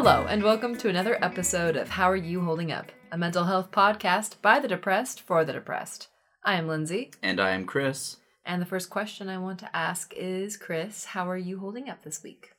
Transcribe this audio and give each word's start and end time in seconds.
Hello, 0.00 0.26
and 0.28 0.44
welcome 0.44 0.76
to 0.76 0.88
another 0.88 1.18
episode 1.24 1.74
of 1.74 1.88
How 1.88 2.08
Are 2.08 2.14
You 2.14 2.40
Holding 2.42 2.70
Up, 2.70 2.92
a 3.10 3.18
mental 3.18 3.42
health 3.42 3.72
podcast 3.72 4.40
by 4.40 4.60
the 4.60 4.68
depressed 4.68 5.20
for 5.20 5.44
the 5.44 5.52
depressed. 5.52 6.06
I 6.44 6.54
am 6.54 6.68
Lindsay, 6.68 7.10
And 7.20 7.40
I 7.40 7.50
am 7.50 7.66
Chris. 7.66 8.18
and 8.46 8.62
the 8.62 8.66
first 8.66 8.90
question 8.90 9.28
I 9.28 9.38
want 9.38 9.58
to 9.58 9.76
ask 9.76 10.14
is 10.14 10.56
Chris, 10.56 11.06
how 11.06 11.28
are 11.28 11.36
you 11.36 11.58
holding 11.58 11.90
up 11.90 12.04
this 12.04 12.22
week? 12.22 12.52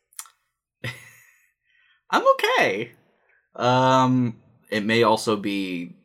I'm 2.11 2.23
okay. 2.33 2.91
Um, 3.55 4.41
it 4.69 4.83
may 4.83 5.03
also 5.03 5.37
be 5.37 5.95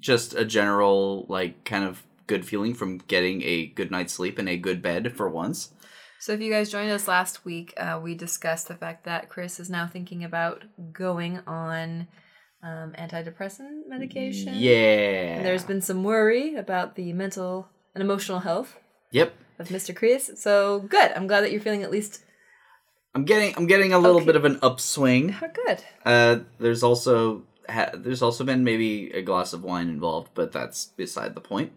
just 0.00 0.32
a 0.32 0.46
general, 0.46 1.26
like, 1.28 1.64
kind 1.66 1.84
of 1.84 2.02
good 2.26 2.46
feeling 2.46 2.72
from 2.72 2.96
getting 2.96 3.42
a 3.42 3.66
good 3.66 3.90
night's 3.90 4.14
sleep 4.14 4.38
in 4.38 4.48
a 4.48 4.56
good 4.56 4.80
bed 4.80 5.12
for 5.14 5.28
once. 5.28 5.74
So, 6.22 6.30
if 6.32 6.40
you 6.40 6.52
guys 6.52 6.70
joined 6.70 6.92
us 6.92 7.08
last 7.08 7.44
week, 7.44 7.74
uh, 7.76 7.98
we 8.00 8.14
discussed 8.14 8.68
the 8.68 8.76
fact 8.76 9.02
that 9.06 9.28
Chris 9.28 9.58
is 9.58 9.68
now 9.68 9.88
thinking 9.88 10.22
about 10.22 10.62
going 10.92 11.40
on 11.48 12.06
um, 12.62 12.92
antidepressant 12.96 13.88
medication. 13.88 14.54
Yeah. 14.56 15.34
And 15.38 15.44
there's 15.44 15.64
been 15.64 15.80
some 15.80 16.04
worry 16.04 16.54
about 16.54 16.94
the 16.94 17.12
mental 17.12 17.66
and 17.96 18.00
emotional 18.04 18.38
health 18.38 18.76
Yep. 19.10 19.34
of 19.58 19.66
Mr. 19.70 19.96
Chris. 19.96 20.30
So, 20.36 20.78
good. 20.88 21.10
I'm 21.10 21.26
glad 21.26 21.40
that 21.40 21.50
you're 21.50 21.60
feeling 21.60 21.82
at 21.82 21.90
least 21.90 22.22
I'm 23.16 23.24
getting 23.24 23.56
I'm 23.56 23.66
getting 23.66 23.92
a 23.92 23.98
little 23.98 24.18
Okay. 24.18 24.26
bit 24.26 24.36
of 24.36 24.44
an 24.44 24.60
upswing. 24.62 25.34
oh, 25.42 25.48
good. 25.66 25.82
Uh, 26.06 26.38
there's 26.60 26.84
also 26.84 27.42
ha- 27.68 27.90
there's 27.94 28.22
also 28.22 28.44
been 28.44 28.62
maybe 28.62 29.10
a 29.10 29.22
glass 29.22 29.52
of 29.52 29.64
wine 29.64 29.88
involved, 29.88 30.28
but 30.34 30.52
that's 30.52 30.84
beside 30.84 31.34
the 31.34 31.40
point. 31.40 31.72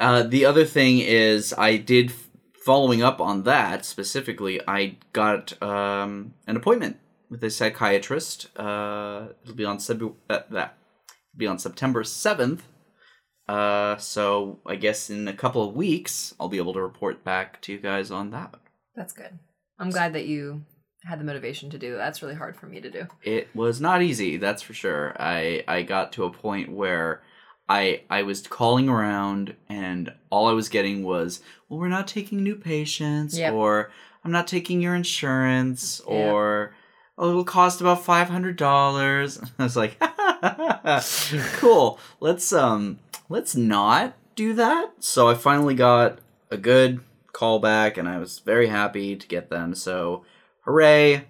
Uh, 0.00 0.24
the 0.24 0.44
other 0.44 0.64
thing 0.64 0.98
is 0.98 1.54
I 1.56 1.76
did 1.76 2.10
following 2.66 3.00
up 3.00 3.20
on 3.20 3.44
that 3.44 3.84
specifically. 3.84 4.60
I 4.66 4.96
got 5.12 5.60
um, 5.62 6.34
an 6.48 6.56
appointment 6.56 6.98
with 7.30 7.42
a 7.44 7.50
psychiatrist. 7.50 8.48
Uh, 8.58 9.28
it'll 9.44 9.54
be 9.54 9.64
on 9.64 9.78
uh, 10.28 10.40
that 10.50 10.76
be 11.36 11.46
on 11.46 11.60
September 11.60 12.02
seventh. 12.02 12.64
Uh, 13.48 13.96
so 13.98 14.58
I 14.66 14.74
guess 14.74 15.08
in 15.08 15.28
a 15.28 15.32
couple 15.32 15.66
of 15.66 15.76
weeks 15.76 16.34
I'll 16.40 16.48
be 16.48 16.56
able 16.56 16.72
to 16.72 16.82
report 16.82 17.22
back 17.22 17.62
to 17.62 17.72
you 17.72 17.78
guys 17.78 18.10
on 18.10 18.30
that. 18.30 18.56
That's 18.96 19.12
good. 19.12 19.38
I'm 19.78 19.90
glad 19.90 20.14
that 20.14 20.26
you 20.26 20.64
had 21.04 21.20
the 21.20 21.24
motivation 21.24 21.70
to 21.70 21.78
do 21.78 21.92
that. 21.92 21.98
That's 21.98 22.20
really 22.20 22.34
hard 22.34 22.56
for 22.56 22.66
me 22.66 22.80
to 22.80 22.90
do. 22.90 23.06
it 23.22 23.46
was 23.54 23.80
not 23.80 24.02
easy 24.02 24.38
that's 24.38 24.62
for 24.62 24.74
sure 24.74 25.14
i 25.20 25.62
i 25.68 25.82
got 25.82 26.10
to 26.12 26.24
a 26.24 26.30
point 26.32 26.68
where 26.72 27.22
i 27.68 28.00
i 28.10 28.22
was 28.22 28.46
calling 28.46 28.88
around 28.88 29.54
and 29.68 30.12
all 30.30 30.46
i 30.48 30.52
was 30.52 30.68
getting 30.68 31.02
was 31.04 31.40
well 31.68 31.78
we're 31.80 31.88
not 31.88 32.06
taking 32.08 32.42
new 32.42 32.56
patients 32.56 33.36
Yep. 33.38 33.52
or 33.54 33.90
i'm 34.24 34.32
not 34.32 34.46
taking 34.46 34.80
your 34.80 34.94
insurance 34.94 36.00
Yep. 36.08 36.32
or 36.32 36.74
oh 37.18 37.30
it'll 37.30 37.44
cost 37.44 37.80
about 37.80 38.04
$500 38.04 39.50
i 39.58 39.62
was 39.62 39.76
like 39.76 39.98
cool 41.58 41.98
let's 42.20 42.52
um 42.52 42.98
let's 43.28 43.56
not 43.56 44.14
do 44.34 44.52
that 44.54 44.92
so 45.00 45.28
i 45.28 45.34
finally 45.34 45.74
got 45.74 46.18
a 46.50 46.56
good 46.56 47.00
call 47.32 47.58
back 47.58 47.96
and 47.96 48.08
i 48.08 48.18
was 48.18 48.38
very 48.40 48.68
happy 48.68 49.16
to 49.16 49.26
get 49.26 49.50
them 49.50 49.74
so 49.74 50.24
hooray 50.64 51.26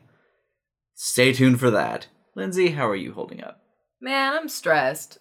Stay 0.99 1.31
tuned 1.35 1.61
for 1.61 1.71
that. 1.71 2.07
Lindsay, 2.35 2.71
how 2.71 2.89
are 2.89 2.97
you 2.97 3.13
holding 3.13 3.45
up? 3.45 3.61
Man, 4.01 4.33
I'm 4.33 4.49
stressed. 4.49 5.19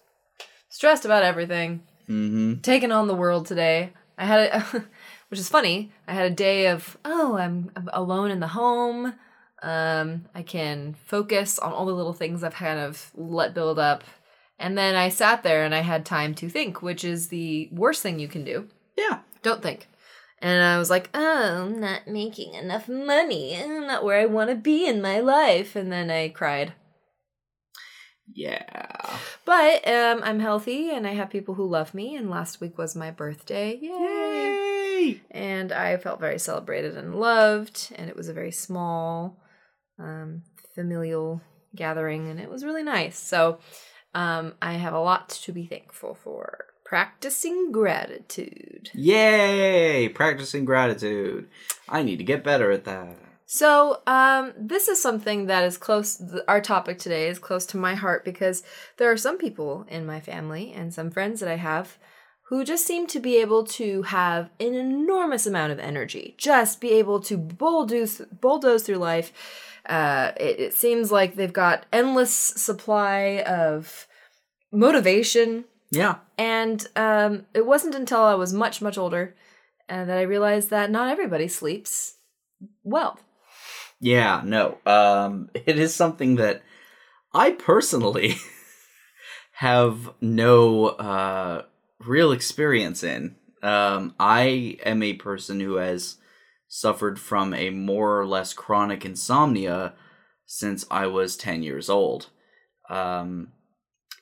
Stressed 0.68 1.04
about 1.04 1.22
everything. 1.22 1.82
Mm-hmm. 2.08 2.60
Taking 2.60 2.92
on 2.92 3.08
the 3.08 3.14
world 3.14 3.46
today. 3.46 3.92
I 4.18 4.26
had 4.26 4.40
a, 4.52 4.60
which 5.28 5.40
is 5.40 5.48
funny. 5.48 5.92
I 6.06 6.14
had 6.14 6.30
a 6.30 6.34
day 6.34 6.68
of, 6.68 6.96
oh, 7.04 7.36
I'm, 7.36 7.70
I'm 7.76 7.88
alone 7.92 8.30
in 8.30 8.40
the 8.40 8.48
home. 8.48 9.14
Um, 9.62 10.26
I 10.34 10.42
can 10.42 10.94
focus 11.06 11.58
on 11.58 11.72
all 11.72 11.86
the 11.86 11.94
little 11.94 12.12
things 12.12 12.44
I've 12.44 12.54
kind 12.54 12.78
of 12.78 13.10
let 13.14 13.54
build 13.54 13.78
up. 13.78 14.04
And 14.58 14.76
then 14.76 14.94
I 14.94 15.08
sat 15.08 15.42
there 15.42 15.64
and 15.64 15.74
I 15.74 15.80
had 15.80 16.06
time 16.06 16.34
to 16.36 16.48
think, 16.48 16.82
which 16.82 17.04
is 17.04 17.28
the 17.28 17.68
worst 17.72 18.02
thing 18.02 18.18
you 18.18 18.28
can 18.28 18.44
do. 18.44 18.68
Yeah. 18.96 19.20
Don't 19.42 19.62
think. 19.62 19.88
And 20.40 20.62
I 20.62 20.78
was 20.78 20.90
like, 20.90 21.08
oh, 21.14 21.64
I'm 21.64 21.80
not 21.80 22.06
making 22.06 22.54
enough 22.54 22.88
money. 22.88 23.56
I'm 23.56 23.86
not 23.86 24.04
where 24.04 24.20
I 24.20 24.26
want 24.26 24.50
to 24.50 24.56
be 24.56 24.86
in 24.86 25.00
my 25.00 25.20
life. 25.20 25.76
And 25.76 25.90
then 25.90 26.10
I 26.10 26.28
cried. 26.28 26.74
Yeah. 28.32 28.95
But 29.46 29.86
um, 29.86 30.20
I'm 30.24 30.40
healthy 30.40 30.90
and 30.90 31.06
I 31.06 31.14
have 31.14 31.30
people 31.30 31.54
who 31.54 31.66
love 31.66 31.94
me. 31.94 32.16
And 32.16 32.28
last 32.28 32.60
week 32.60 32.76
was 32.76 32.96
my 32.96 33.12
birthday. 33.12 33.78
Yay! 33.80 33.88
Yay! 33.90 35.20
And 35.30 35.70
I 35.70 35.96
felt 35.96 36.20
very 36.20 36.38
celebrated 36.38 36.96
and 36.96 37.14
loved. 37.14 37.92
And 37.94 38.10
it 38.10 38.16
was 38.16 38.28
a 38.28 38.34
very 38.34 38.50
small, 38.50 39.40
um, 40.00 40.42
familial 40.74 41.40
gathering. 41.76 42.28
And 42.28 42.40
it 42.40 42.50
was 42.50 42.64
really 42.64 42.82
nice. 42.82 43.18
So 43.18 43.60
um, 44.14 44.54
I 44.60 44.72
have 44.72 44.94
a 44.94 45.00
lot 45.00 45.28
to 45.28 45.52
be 45.52 45.64
thankful 45.64 46.14
for. 46.14 46.66
Practicing 46.84 47.70
gratitude. 47.70 48.90
Yay! 48.94 50.08
Practicing 50.08 50.64
gratitude. 50.64 51.48
I 51.88 52.02
need 52.02 52.16
to 52.18 52.24
get 52.24 52.44
better 52.44 52.72
at 52.72 52.84
that. 52.84 53.16
So, 53.48 54.02
um, 54.08 54.52
this 54.58 54.88
is 54.88 55.00
something 55.00 55.46
that 55.46 55.62
is 55.62 55.78
close. 55.78 56.20
Our 56.48 56.60
topic 56.60 56.98
today 56.98 57.28
is 57.28 57.38
close 57.38 57.64
to 57.66 57.76
my 57.76 57.94
heart 57.94 58.24
because 58.24 58.64
there 58.96 59.10
are 59.10 59.16
some 59.16 59.38
people 59.38 59.86
in 59.88 60.04
my 60.04 60.18
family 60.18 60.72
and 60.72 60.92
some 60.92 61.10
friends 61.12 61.38
that 61.40 61.48
I 61.48 61.56
have 61.56 61.96
who 62.48 62.64
just 62.64 62.84
seem 62.84 63.06
to 63.08 63.20
be 63.20 63.36
able 63.36 63.64
to 63.64 64.02
have 64.02 64.50
an 64.58 64.74
enormous 64.74 65.46
amount 65.46 65.72
of 65.72 65.78
energy, 65.78 66.34
just 66.38 66.80
be 66.80 66.90
able 66.90 67.20
to 67.20 67.36
bulldoze 67.36 68.20
bulldoze 68.40 68.82
through 68.82 68.96
life. 68.96 69.32
Uh, 69.88 70.32
it, 70.38 70.58
it 70.58 70.74
seems 70.74 71.12
like 71.12 71.36
they've 71.36 71.52
got 71.52 71.86
endless 71.92 72.32
supply 72.32 73.44
of 73.46 74.08
motivation, 74.72 75.64
Yeah. 75.92 76.16
and 76.36 76.84
um, 76.96 77.46
it 77.54 77.64
wasn't 77.64 77.94
until 77.94 78.22
I 78.22 78.34
was 78.34 78.52
much 78.52 78.82
much 78.82 78.98
older 78.98 79.36
uh, 79.88 80.04
that 80.04 80.18
I 80.18 80.22
realized 80.22 80.70
that 80.70 80.90
not 80.90 81.08
everybody 81.08 81.46
sleeps 81.46 82.16
well. 82.82 83.20
Yeah, 84.00 84.42
no. 84.44 84.78
Um 84.86 85.50
it 85.54 85.78
is 85.78 85.94
something 85.94 86.36
that 86.36 86.62
I 87.34 87.52
personally 87.52 88.36
have 89.52 90.10
no 90.20 90.86
uh 90.86 91.62
real 92.00 92.32
experience 92.32 93.02
in. 93.02 93.36
Um 93.62 94.14
I 94.18 94.78
am 94.84 95.02
a 95.02 95.14
person 95.14 95.60
who 95.60 95.76
has 95.76 96.16
suffered 96.68 97.18
from 97.18 97.54
a 97.54 97.70
more 97.70 98.20
or 98.20 98.26
less 98.26 98.52
chronic 98.52 99.04
insomnia 99.04 99.94
since 100.46 100.84
I 100.90 101.06
was 101.06 101.36
10 101.36 101.62
years 101.62 101.88
old. 101.88 102.28
Um 102.90 103.48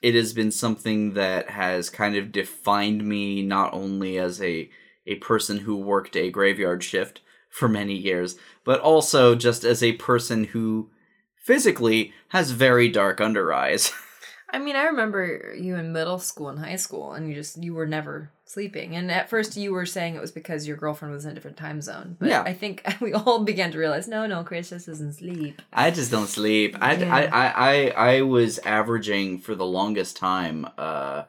it 0.02 0.14
has 0.14 0.32
been 0.34 0.50
something 0.52 1.14
that 1.14 1.50
has 1.50 1.90
kind 1.90 2.16
of 2.16 2.32
defined 2.32 3.04
me 3.06 3.42
not 3.42 3.74
only 3.74 4.18
as 4.18 4.40
a 4.42 4.70
a 5.06 5.16
person 5.16 5.58
who 5.58 5.76
worked 5.76 6.16
a 6.16 6.30
graveyard 6.30 6.82
shift 6.84 7.20
for 7.54 7.68
many 7.68 7.94
years, 7.94 8.34
but 8.64 8.80
also 8.80 9.36
just 9.36 9.62
as 9.62 9.80
a 9.80 9.92
person 9.92 10.42
who 10.42 10.90
physically 11.36 12.12
has 12.30 12.50
very 12.50 12.88
dark 12.88 13.20
under 13.20 13.54
eyes. 13.54 13.92
I 14.50 14.58
mean, 14.58 14.74
I 14.74 14.84
remember 14.84 15.54
you 15.56 15.76
in 15.76 15.92
middle 15.92 16.18
school 16.18 16.48
and 16.48 16.58
high 16.58 16.76
school, 16.76 17.12
and 17.12 17.28
you 17.28 17.34
just 17.34 17.62
you 17.62 17.72
were 17.72 17.86
never 17.86 18.32
sleeping. 18.44 18.96
And 18.96 19.08
at 19.10 19.28
first, 19.30 19.56
you 19.56 19.72
were 19.72 19.86
saying 19.86 20.16
it 20.16 20.20
was 20.20 20.32
because 20.32 20.66
your 20.66 20.76
girlfriend 20.76 21.14
was 21.14 21.24
in 21.24 21.30
a 21.30 21.34
different 21.34 21.56
time 21.56 21.80
zone. 21.80 22.16
But 22.18 22.28
Yeah. 22.28 22.42
I 22.42 22.52
think 22.52 22.82
we 23.00 23.12
all 23.12 23.44
began 23.44 23.70
to 23.70 23.78
realize, 23.78 24.08
no, 24.08 24.26
no, 24.26 24.42
Chris 24.42 24.70
just 24.70 24.86
doesn't 24.86 25.14
sleep. 25.14 25.62
I 25.72 25.92
just 25.92 26.10
don't 26.10 26.28
sleep. 26.28 26.76
I, 26.80 26.94
Yeah. 26.94 27.14
I, 27.14 27.22
I, 27.26 27.46
I, 27.70 28.16
I 28.16 28.22
was 28.22 28.58
averaging 28.58 29.38
for 29.38 29.54
the 29.54 29.66
longest 29.66 30.16
time 30.16 30.66
uh, 30.76 31.24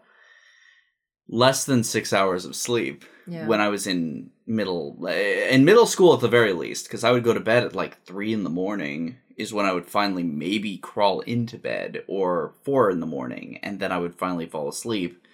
less 1.27 1.65
than 1.65 1.83
six 1.83 2.13
hours 2.13 2.45
of 2.45 2.55
sleep 2.55 3.03
Yeah. 3.27 3.47
when 3.47 3.59
I 3.61 3.69
was 3.69 3.87
in 3.87 4.29
middle 4.47 5.07
eh, 5.07 5.49
in 5.49 5.65
middle 5.65 5.87
school 5.87 6.13
at 6.13 6.19
the 6.21 6.27
very 6.27 6.53
least 6.53 6.85
because 6.85 7.03
I 7.03 7.11
would 7.11 7.23
go 7.23 7.33
to 7.33 7.39
bed 7.39 7.63
at 7.63 7.75
like 7.75 8.03
three 8.05 8.31
in 8.33 8.43
the 8.43 8.49
morning 8.49 9.17
is 9.37 9.51
when 9.53 9.65
I 9.65 9.73
would 9.73 9.87
finally 9.87 10.23
maybe 10.23 10.77
crawl 10.77 11.21
into 11.21 11.57
bed 11.57 12.03
or 12.07 12.53
four 12.63 12.89
in 12.91 12.99
the 12.99 13.05
morning 13.07 13.59
and 13.63 13.79
then 13.79 13.91
I 13.91 13.97
would 13.97 14.15
finally 14.15 14.45
fall 14.45 14.69
asleep. 14.69 15.27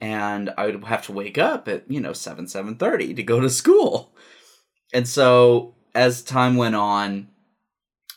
And 0.00 0.50
I 0.56 0.66
would 0.66 0.84
have 0.84 1.04
to 1.06 1.12
wake 1.12 1.36
up 1.38 1.66
at 1.68 1.90
you 1.90 2.00
know 2.00 2.12
seven 2.12 2.46
seven 2.46 2.76
thirty 2.76 3.12
to 3.14 3.22
go 3.22 3.40
to 3.40 3.50
school. 3.50 4.14
And 4.92 5.08
so 5.08 5.74
as 5.94 6.22
time 6.22 6.56
went 6.56 6.74
on 6.76 7.28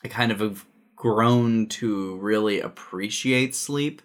I 0.03 0.07
kind 0.07 0.31
of 0.31 0.39
have 0.39 0.65
grown 0.95 1.67
to 1.67 2.17
really 2.17 2.59
appreciate 2.59 3.55
sleep 3.55 4.01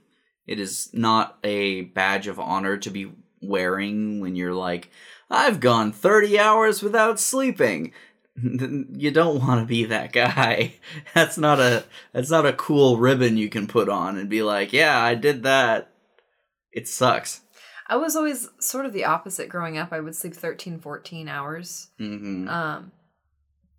it 0.47 0.59
is 0.59 0.91
not 0.93 1.39
a 1.45 1.83
badge 1.83 2.27
of 2.27 2.41
honor 2.41 2.77
to 2.79 2.91
be 2.91 3.13
wearing 3.41 4.21
when 4.21 4.37
you're 4.37 4.55
like, 4.55 4.91
I've 5.31 5.61
gone 5.61 5.93
30 5.93 6.39
hours 6.39 6.83
without 6.83 7.19
sleeping. 7.21 7.93
You 8.35 9.11
don't 9.11 9.41
want 9.41 9.61
to 9.61 9.67
be 9.67 9.85
that 9.85 10.13
guy. 10.13 10.77
That's 11.15 11.37
not 11.37 11.61
a 11.61 11.85
that's 12.15 12.31
not 12.31 12.47
a 12.47 12.55
cool 12.55 12.97
ribbon 12.97 13.37
you 13.37 13.51
can 13.51 13.67
put 13.67 13.91
on 13.91 14.17
and 14.17 14.31
be 14.31 14.43
like, 14.43 14.73
"Yeah, 14.73 14.99
I 14.99 15.15
did 15.15 15.43
that." 15.43 15.93
It 16.73 16.89
sucks. 16.89 17.43
I 17.87 17.97
was 17.97 18.17
always 18.17 18.49
sort 18.59 18.87
of 18.87 18.95
the 18.95 19.05
opposite 19.05 19.51
growing 19.51 19.77
up. 19.77 19.93
I 19.93 20.01
would 20.01 20.17
sleep 20.17 20.33
13, 20.35 20.79
14 20.79 21.29
hours. 21.29 21.91
hmm 21.99 22.49
Um, 22.49 22.93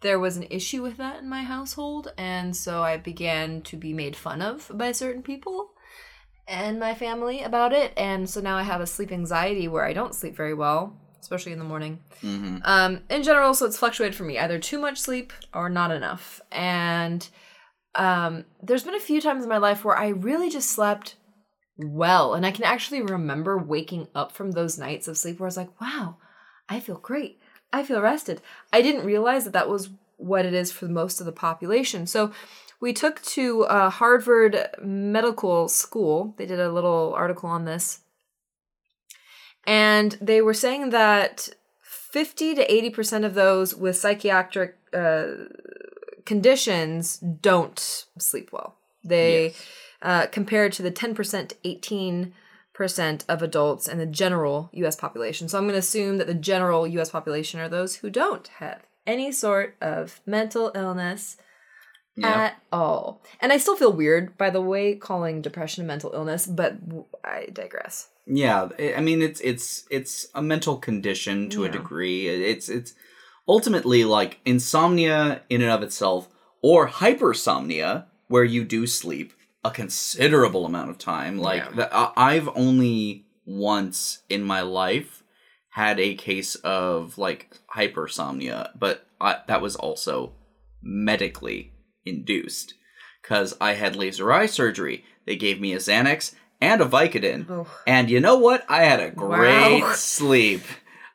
there 0.02 0.20
was 0.20 0.38
an 0.38 0.46
issue 0.52 0.84
with 0.84 0.98
that 0.98 1.24
in 1.24 1.28
my 1.30 1.42
household, 1.42 2.14
and 2.16 2.56
so 2.56 2.84
I 2.84 2.98
began 2.98 3.64
to 3.64 3.76
be 3.76 3.92
made 3.92 4.16
fun 4.16 4.44
of 4.44 4.70
by 4.72 4.92
certain 4.92 5.24
people 5.24 5.73
and 6.48 6.80
my 6.80 6.94
family 6.94 7.42
about 7.42 7.74
it, 7.74 7.94
and 7.98 8.30
so 8.30 8.42
now 8.42 8.58
I 8.58 8.64
have 8.64 8.82
a 8.82 8.88
sleep 8.88 9.12
anxiety 9.12 9.68
where 9.68 9.86
I 9.86 9.94
don't 9.94 10.16
sleep 10.16 10.36
very 10.36 10.54
well, 10.54 10.96
especially 11.22 11.52
in 11.52 11.60
the 11.60 11.66
morning. 11.66 12.00
Mm-hmm. 12.22 12.58
Um, 12.64 13.02
in 13.10 13.24
general, 13.24 13.54
so 13.54 13.66
it's 13.66 13.78
fluctuated 13.78 14.16
for 14.16 14.24
me, 14.24 14.38
either 14.38 14.60
too 14.60 14.80
much 14.80 15.00
sleep 15.00 15.34
or 15.54 15.70
not 15.70 15.92
enough, 15.92 16.42
and 16.52 17.28
um, 17.96 18.46
there's 18.62 18.84
been 18.84 18.96
a 18.96 19.00
few 19.00 19.22
times 19.22 19.44
in 19.44 19.50
my 19.50 19.58
life 19.58 19.86
where 19.86 19.98
I 19.98 20.10
really 20.10 20.50
just 20.50 20.70
slept 20.70 21.16
well, 21.78 22.34
and 22.34 22.46
I 22.46 22.52
can 22.52 22.66
actually 22.66 23.02
remember 23.02 23.58
waking 23.58 24.08
up 24.14 24.32
from 24.32 24.52
those 24.52 24.78
nights 24.78 25.08
of 25.08 25.18
sleep 25.18 25.40
where 25.40 25.48
I 25.48 25.50
was 25.50 25.58
like, 25.58 25.82
"Wow, 25.82 26.18
I 26.70 26.80
feel 26.80 26.98
great." 26.98 27.40
I 27.74 27.84
feel 27.84 28.00
rested. 28.00 28.40
I 28.72 28.84
didn't 28.84 29.06
realize 29.06 29.44
that 29.46 29.54
that 29.54 29.68
was 29.68 29.90
what 30.18 30.46
it 30.46 30.54
is 30.54 30.72
for 30.72 30.86
most 30.86 31.20
of 31.20 31.26
the 31.26 31.32
population. 31.32 32.06
So 32.06 32.32
we 32.84 32.92
took 32.92 33.22
to 33.22 33.64
uh, 33.64 33.90
Harvard 33.90 34.68
Medical 34.82 35.70
School. 35.70 36.36
They 36.38 36.46
did 36.46 36.60
a 36.60 36.70
little 36.70 37.14
article 37.16 37.48
on 37.50 37.64
this. 37.64 38.02
And 39.66 40.18
they 40.20 40.42
were 40.42 40.54
saying 40.54 40.90
that 40.90 41.48
50 41.82 42.56
to 42.56 42.68
80% 42.68 43.24
of 43.24 43.36
those 43.36 43.74
with 43.74 43.96
psychiatric 43.96 44.76
uh, 44.94 45.28
conditions 46.26 47.20
don't 47.20 47.80
sleep 48.18 48.50
well. 48.52 48.76
They, 49.02 49.46
Yes. 49.46 49.66
uh, 50.02 50.28
compared 50.28 50.74
to 50.74 50.82
the 50.82 50.92
10% 50.92 51.48
to 51.48 51.56
18 51.64 52.34
percent 52.74 53.24
of 53.30 53.42
adults 53.42 53.88
in 53.88 53.98
the 53.98 54.06
general 54.06 54.70
US 54.74 54.98
population. 54.98 55.48
So 55.48 55.58
I'm 55.58 55.66
going 55.66 55.74
to 55.74 55.80
assume 55.80 56.18
that 56.18 56.28
the 56.28 56.34
general 56.34 56.86
US 56.88 57.12
population 57.12 57.62
are 57.62 57.70
those 57.70 57.98
who 57.98 58.10
don't 58.10 58.48
have 58.60 58.82
any 59.08 59.32
sort 59.32 59.78
of 59.80 60.20
mental 60.26 60.72
illness 60.76 61.38
Yeah. 62.16 62.44
at 62.44 62.62
all. 62.72 63.24
And 63.42 63.52
I 63.52 63.58
still 63.58 63.76
feel 63.76 63.92
weird 63.92 64.38
by 64.38 64.50
the 64.50 64.62
way 64.62 64.96
calling 64.96 65.42
depression 65.42 65.84
a 65.84 65.88
mental 65.88 66.12
illness, 66.14 66.46
but 66.46 66.78
I 67.24 67.48
digress. 67.52 68.10
Yeah, 68.26 68.70
I 68.96 69.02
mean 69.02 69.22
it's 69.22 69.42
it's 69.42 69.86
it's 69.90 70.28
a 70.34 70.42
mental 70.42 70.78
condition 70.78 71.50
to 71.50 71.66
a 71.66 71.70
degree. 71.70 72.28
It's 72.28 72.70
it's 72.70 72.94
ultimately 73.48 74.06
like 74.06 74.40
insomnia 74.46 75.42
in 75.50 75.62
and 75.62 75.72
of 75.72 75.84
itself 75.84 76.30
or 76.62 76.88
hypersomnia 76.88 78.06
where 78.28 78.46
you 78.46 78.64
do 78.64 78.88
sleep 78.88 79.34
a 79.66 79.72
considerable 79.72 80.66
amount 80.66 80.90
of 80.90 80.98
time. 80.98 81.38
Like 81.38 81.64
Yeah. 81.76 82.12
I've 82.16 82.50
only 82.56 83.26
once 83.46 84.24
in 84.30 84.44
my 84.44 84.62
life 84.62 85.24
had 85.70 86.00
a 86.00 86.16
case 86.16 86.56
of 86.56 87.18
like 87.18 87.58
hypersomnia, 87.76 88.70
but 88.78 89.06
I, 89.20 89.40
that 89.48 89.62
was 89.62 89.76
also 89.76 90.34
medically 90.82 91.73
induced 92.06 92.74
because 93.22 93.56
I 93.62 93.74
had 93.74 93.96
laser 93.96 94.32
eye 94.32 94.46
surgery. 94.48 95.06
They 95.26 95.36
gave 95.36 95.60
me 95.62 95.74
a 95.74 95.78
Xanax 95.78 96.34
and 96.62 96.82
a 96.82 96.86
Vicodin. 96.86 97.46
Oh. 97.50 97.68
And 97.88 98.10
you 98.10 98.20
know 98.20 98.38
what? 98.38 98.66
I 98.70 98.84
had 98.84 99.00
a 99.00 99.10
great 99.12 99.82
Wow. 99.82 99.92
sleep. 99.96 100.62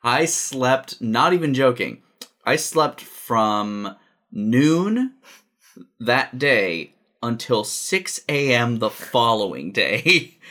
I 0.03 0.25
slept, 0.25 1.01
not 1.01 1.33
even 1.33 1.53
joking, 1.53 2.01
I 2.45 2.55
slept 2.55 3.01
from 3.01 3.95
noon 4.31 5.13
that 5.99 6.37
day 6.39 6.93
until 7.21 7.63
6 7.65 8.21
a.m. 8.29 8.79
the 8.79 8.89
following 8.89 9.71
day. 9.71 10.35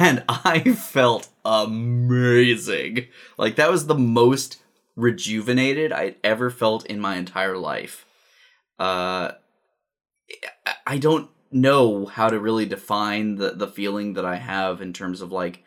And 0.00 0.24
I 0.28 0.60
felt 0.74 1.28
amazing. 1.44 3.06
Like, 3.38 3.56
that 3.56 3.70
was 3.70 3.86
the 3.86 3.94
most 3.94 4.58
rejuvenated 4.96 5.92
I'd 5.92 6.16
ever 6.24 6.50
felt 6.50 6.84
in 6.86 7.00
my 7.00 7.16
entire 7.16 7.56
life. 7.56 8.04
Uh, 8.78 9.32
I- 10.86 10.98
don't 10.98 11.30
know 11.50 12.06
how 12.06 12.28
to 12.28 12.38
really 12.38 12.66
define 12.66 13.36
the 13.36 13.50
the 13.52 13.68
feeling 13.68 14.14
that 14.14 14.24
I 14.24 14.36
have 14.36 14.82
in 14.82 14.92
terms 14.92 15.22
of 15.22 15.32
like 15.32 15.64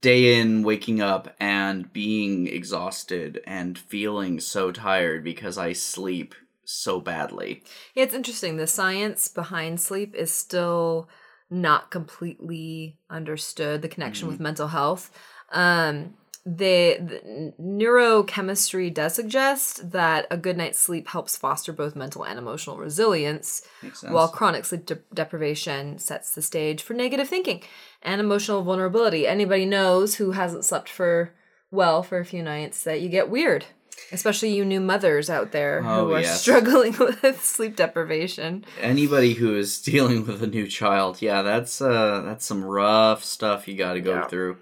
day 0.00 0.38
in 0.38 0.62
waking 0.62 1.00
up 1.00 1.34
and 1.40 1.92
being 1.92 2.46
exhausted 2.46 3.40
and 3.46 3.78
feeling 3.78 4.38
so 4.40 4.70
tired 4.70 5.24
because 5.24 5.58
I 5.58 5.72
sleep 5.72 6.34
so 6.64 7.00
badly. 7.00 7.62
Yeah, 7.94 8.04
it's 8.04 8.14
interesting. 8.14 8.56
The 8.56 8.66
science 8.66 9.28
behind 9.28 9.80
sleep 9.80 10.14
is 10.14 10.32
still 10.32 11.08
not 11.50 11.90
completely 11.90 12.98
understood. 13.10 13.82
The 13.82 13.88
connection 13.88 14.28
with 14.28 14.40
mental 14.40 14.68
health. 14.68 15.10
Um, 15.52 16.14
the, 16.46 16.98
the 17.00 17.52
neurochemistry 17.60 18.92
does 18.92 19.14
suggest 19.14 19.92
that 19.92 20.26
a 20.30 20.36
good 20.36 20.56
night's 20.56 20.78
sleep 20.78 21.08
helps 21.08 21.36
foster 21.36 21.72
both 21.72 21.96
mental 21.96 22.24
and 22.24 22.38
emotional 22.38 22.76
resilience, 22.76 23.62
while 24.08 24.28
chronic 24.28 24.64
sleep 24.64 24.86
de- 24.86 24.98
deprivation 25.12 25.98
sets 25.98 26.34
the 26.34 26.42
stage 26.42 26.82
for 26.82 26.94
negative 26.94 27.28
thinking 27.28 27.62
and 28.02 28.20
emotional 28.20 28.62
vulnerability. 28.62 29.26
Anybody 29.26 29.64
knows 29.64 30.16
who 30.16 30.32
hasn't 30.32 30.64
slept 30.64 30.88
for 30.88 31.32
well 31.70 32.02
for 32.02 32.18
a 32.18 32.24
few 32.24 32.42
nights 32.42 32.84
that 32.84 33.00
you 33.00 33.08
get 33.08 33.30
weird. 33.30 33.64
Especially 34.12 34.52
you 34.54 34.64
new 34.64 34.80
mothers 34.80 35.30
out 35.30 35.52
there 35.52 35.80
Oh, 35.84 36.06
who 36.06 36.12
are 36.14 36.20
yes. 36.20 36.40
struggling 36.42 36.94
with 37.22 37.42
sleep 37.42 37.76
deprivation. 37.76 38.64
Anybody 38.80 39.34
who 39.34 39.56
is 39.56 39.80
dealing 39.92 40.26
with 40.26 40.42
a 40.42 40.46
new 40.46 40.66
child, 40.66 41.22
yeah, 41.22 41.42
that's 41.42 41.80
uh 41.80 42.20
that's 42.24 42.44
some 42.44 42.64
rough 42.64 43.24
stuff 43.24 43.66
you 43.66 43.76
got 43.76 43.94
to 43.94 44.00
go 44.00 44.14
Yeah. 44.16 44.26
through. 44.26 44.58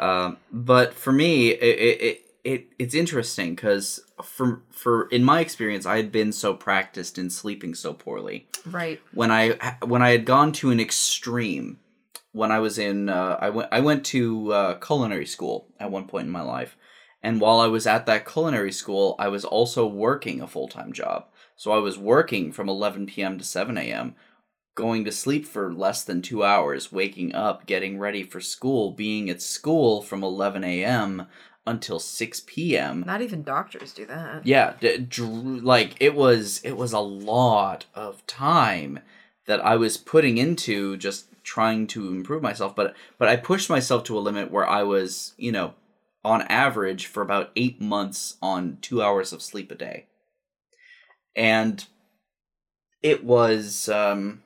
Um, 0.00 0.38
but 0.50 0.94
for 0.94 1.12
me, 1.12 1.50
it 1.50 1.62
it, 1.62 2.00
it, 2.02 2.26
it 2.42 2.66
it's 2.78 2.94
interesting 2.94 3.54
because 3.54 4.00
for 4.24 4.62
for 4.70 5.06
in 5.08 5.22
my 5.22 5.40
experience, 5.40 5.86
I 5.86 5.96
had 5.96 6.10
been 6.10 6.32
so 6.32 6.54
practiced 6.54 7.18
in 7.18 7.30
sleeping 7.30 7.74
so 7.74 7.92
poorly. 7.92 8.48
Right. 8.66 9.00
when 9.14 9.30
I 9.30 9.76
when 9.84 10.02
I 10.02 10.10
had 10.10 10.24
gone 10.24 10.52
to 10.52 10.70
an 10.70 10.80
extreme 10.80 11.78
when 12.32 12.52
I 12.52 12.60
was 12.60 12.78
in 12.78 13.08
uh, 13.08 13.36
I 13.40 13.50
went 13.50 13.68
I 13.72 13.80
went 13.80 14.04
to 14.06 14.52
uh, 14.52 14.74
culinary 14.74 15.26
school 15.26 15.68
at 15.78 15.90
one 15.90 16.06
point 16.06 16.26
in 16.26 16.32
my 16.32 16.42
life, 16.42 16.76
and 17.22 17.40
while 17.40 17.60
I 17.60 17.66
was 17.66 17.86
at 17.86 18.06
that 18.06 18.26
culinary 18.26 18.72
school, 18.72 19.16
I 19.18 19.28
was 19.28 19.44
also 19.44 19.86
working 19.86 20.40
a 20.40 20.46
full 20.46 20.68
time 20.68 20.92
job. 20.92 21.26
So 21.56 21.72
I 21.72 21.78
was 21.78 21.98
working 21.98 22.52
from 22.52 22.70
11 22.70 23.06
p.m. 23.06 23.36
to 23.36 23.44
7 23.44 23.76
a.m., 23.76 24.14
going 24.74 25.04
to 25.04 25.12
sleep 25.12 25.46
for 25.46 25.72
less 25.72 26.04
than 26.04 26.22
two 26.22 26.44
hours, 26.44 26.92
waking 26.92 27.34
up, 27.34 27.66
getting 27.66 27.98
ready 27.98 28.22
for 28.22 28.40
school, 28.40 28.92
being 28.92 29.28
at 29.28 29.42
school 29.42 30.02
from 30.02 30.22
11 30.22 30.64
a.m. 30.64 31.26
until 31.66 31.98
6 31.98 32.42
p.m. 32.46 33.04
Not 33.06 33.22
even 33.22 33.42
doctors 33.42 33.92
do 33.92 34.06
that. 34.06 34.46
Yeah, 34.46 34.74
d- 34.80 34.98
dr- 34.98 35.62
like 35.62 35.96
it 36.00 36.14
was 36.14 36.60
it 36.64 36.76
was 36.76 36.92
a 36.92 37.00
lot 37.00 37.86
of 37.94 38.26
time 38.26 39.00
that 39.46 39.64
I 39.64 39.76
was 39.76 39.96
putting 39.96 40.38
into 40.38 40.96
just 40.96 41.26
trying 41.42 41.86
to 41.88 42.08
improve 42.08 42.42
myself, 42.42 42.74
but 42.76 42.94
but 43.18 43.28
I 43.28 43.36
pushed 43.36 43.68
myself 43.68 44.04
to 44.04 44.18
a 44.18 44.20
limit 44.20 44.50
where 44.50 44.66
I 44.66 44.82
was, 44.82 45.34
you 45.36 45.52
know, 45.52 45.74
on 46.24 46.42
average 46.42 47.06
for 47.06 47.22
about 47.22 47.50
8 47.56 47.80
months 47.80 48.36
on 48.40 48.78
2 48.82 49.02
hours 49.02 49.32
of 49.32 49.42
sleep 49.42 49.70
a 49.72 49.74
day. 49.74 50.06
And 51.34 51.84
it 53.02 53.24
was 53.24 53.88
um 53.88 54.42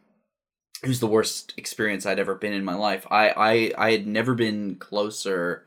it 0.84 0.88
was 0.88 1.00
the 1.00 1.06
worst 1.06 1.54
experience 1.56 2.06
I'd 2.06 2.18
ever 2.18 2.34
been 2.34 2.52
in 2.52 2.64
my 2.64 2.74
life. 2.74 3.06
I 3.10 3.28
I 3.76 3.86
I 3.86 3.90
had 3.92 4.06
never 4.06 4.34
been 4.34 4.76
closer 4.76 5.64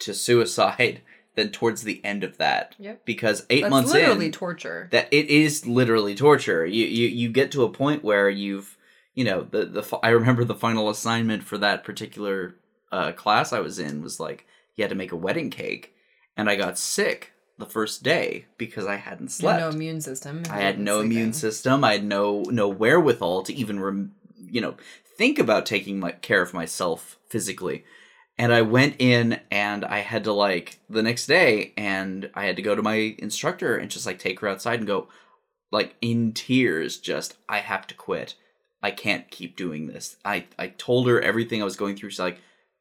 to 0.00 0.14
suicide 0.14 1.02
than 1.36 1.50
towards 1.50 1.82
the 1.82 2.00
end 2.04 2.22
of 2.22 2.38
that 2.38 2.76
Yep. 2.78 3.04
because 3.04 3.44
eight 3.50 3.62
That's 3.62 3.70
months 3.70 3.92
literally 3.92 4.26
in 4.26 4.32
torture. 4.32 4.88
that 4.92 5.08
it 5.12 5.26
is 5.30 5.66
literally 5.66 6.14
torture 6.14 6.64
you, 6.64 6.84
you 6.86 7.08
you 7.08 7.28
get 7.28 7.50
to 7.52 7.64
a 7.64 7.68
point 7.70 8.04
where 8.04 8.30
you've 8.30 8.76
you 9.14 9.24
know 9.24 9.42
the 9.42 9.64
the 9.64 9.98
i 10.04 10.10
remember 10.10 10.44
the 10.44 10.54
final 10.54 10.88
assignment 10.88 11.42
for 11.42 11.58
that 11.58 11.82
particular 11.82 12.54
uh, 12.92 13.10
class 13.12 13.52
i 13.52 13.58
was 13.58 13.80
in 13.80 14.00
was 14.00 14.20
like 14.20 14.46
you 14.76 14.82
had 14.84 14.90
to 14.90 14.94
make 14.96 15.10
a 15.10 15.16
wedding 15.16 15.50
cake 15.50 15.92
and 16.36 16.48
i 16.48 16.54
got 16.54 16.78
sick 16.78 17.32
the 17.58 17.66
first 17.66 18.04
day 18.04 18.44
because 18.56 18.86
i 18.86 18.94
hadn't 18.96 19.30
slept 19.32 19.58
no 19.58 19.68
immune 19.70 20.00
system. 20.00 20.42
I 20.50 20.58
had 20.58 20.78
no 20.78 21.00
immune 21.00 21.32
system. 21.32 21.82
I 21.84 21.92
had 21.94 22.04
no 22.04 22.42
no 22.48 22.68
wherewithal 22.68 23.42
to 23.44 23.52
even 23.54 23.80
rem- 23.80 24.14
you 24.54 24.60
know 24.60 24.74
think 25.18 25.38
about 25.38 25.66
taking 25.66 26.00
my 26.00 26.12
care 26.12 26.42
of 26.42 26.54
myself 26.54 27.18
physically. 27.28 27.84
And 28.36 28.52
I 28.52 28.62
went 28.62 28.96
in 28.98 29.40
and 29.50 29.84
I 29.84 29.98
had 30.00 30.24
to 30.24 30.32
like 30.32 30.80
the 30.90 31.02
next 31.04 31.26
day 31.26 31.72
and 31.76 32.28
I 32.34 32.46
had 32.46 32.56
to 32.56 32.62
go 32.62 32.74
to 32.74 32.82
my 32.82 33.14
instructor 33.18 33.76
and 33.76 33.88
just 33.90 34.06
like 34.06 34.18
take 34.18 34.40
her 34.40 34.48
outside 34.48 34.80
and 34.80 34.88
go 34.88 35.06
like 35.70 35.94
in 36.00 36.32
tears 36.32 36.98
just 36.98 37.36
I 37.48 37.58
have 37.58 37.86
to 37.88 37.94
quit. 37.94 38.34
I 38.82 38.90
can't 38.90 39.30
keep 39.30 39.56
doing 39.56 39.86
this. 39.86 40.16
I 40.24 40.46
I 40.58 40.66
told 40.68 41.06
her 41.08 41.20
everything 41.20 41.60
I 41.62 41.64
was 41.64 41.76
going 41.76 41.94
through. 41.96 42.10
She's 42.10 42.18
like 42.18 42.38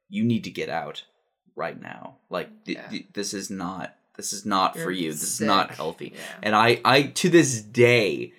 you 0.09 0.23
need 0.23 0.43
to 0.45 0.49
get 0.61 0.69
out 0.69 1.03
right 1.55 1.79
now. 1.79 2.15
Like 2.31 2.49
th- 2.65 2.77
Yeah. 2.79 2.87
th- 2.89 3.07
this 3.13 3.33
is 3.35 3.49
not 3.51 3.95
this 4.17 4.33
is 4.33 4.45
not 4.45 4.73
for 4.73 4.89
You're 4.91 4.91
you. 4.91 5.11
This 5.11 5.23
is 5.39 5.41
not 5.41 5.71
healthy 5.71 6.13
Yeah. 6.15 6.19
and 6.43 6.55
I, 6.55 6.81
I 6.83 7.03
to 7.21 7.29
this 7.29 7.61
day, 7.61 8.33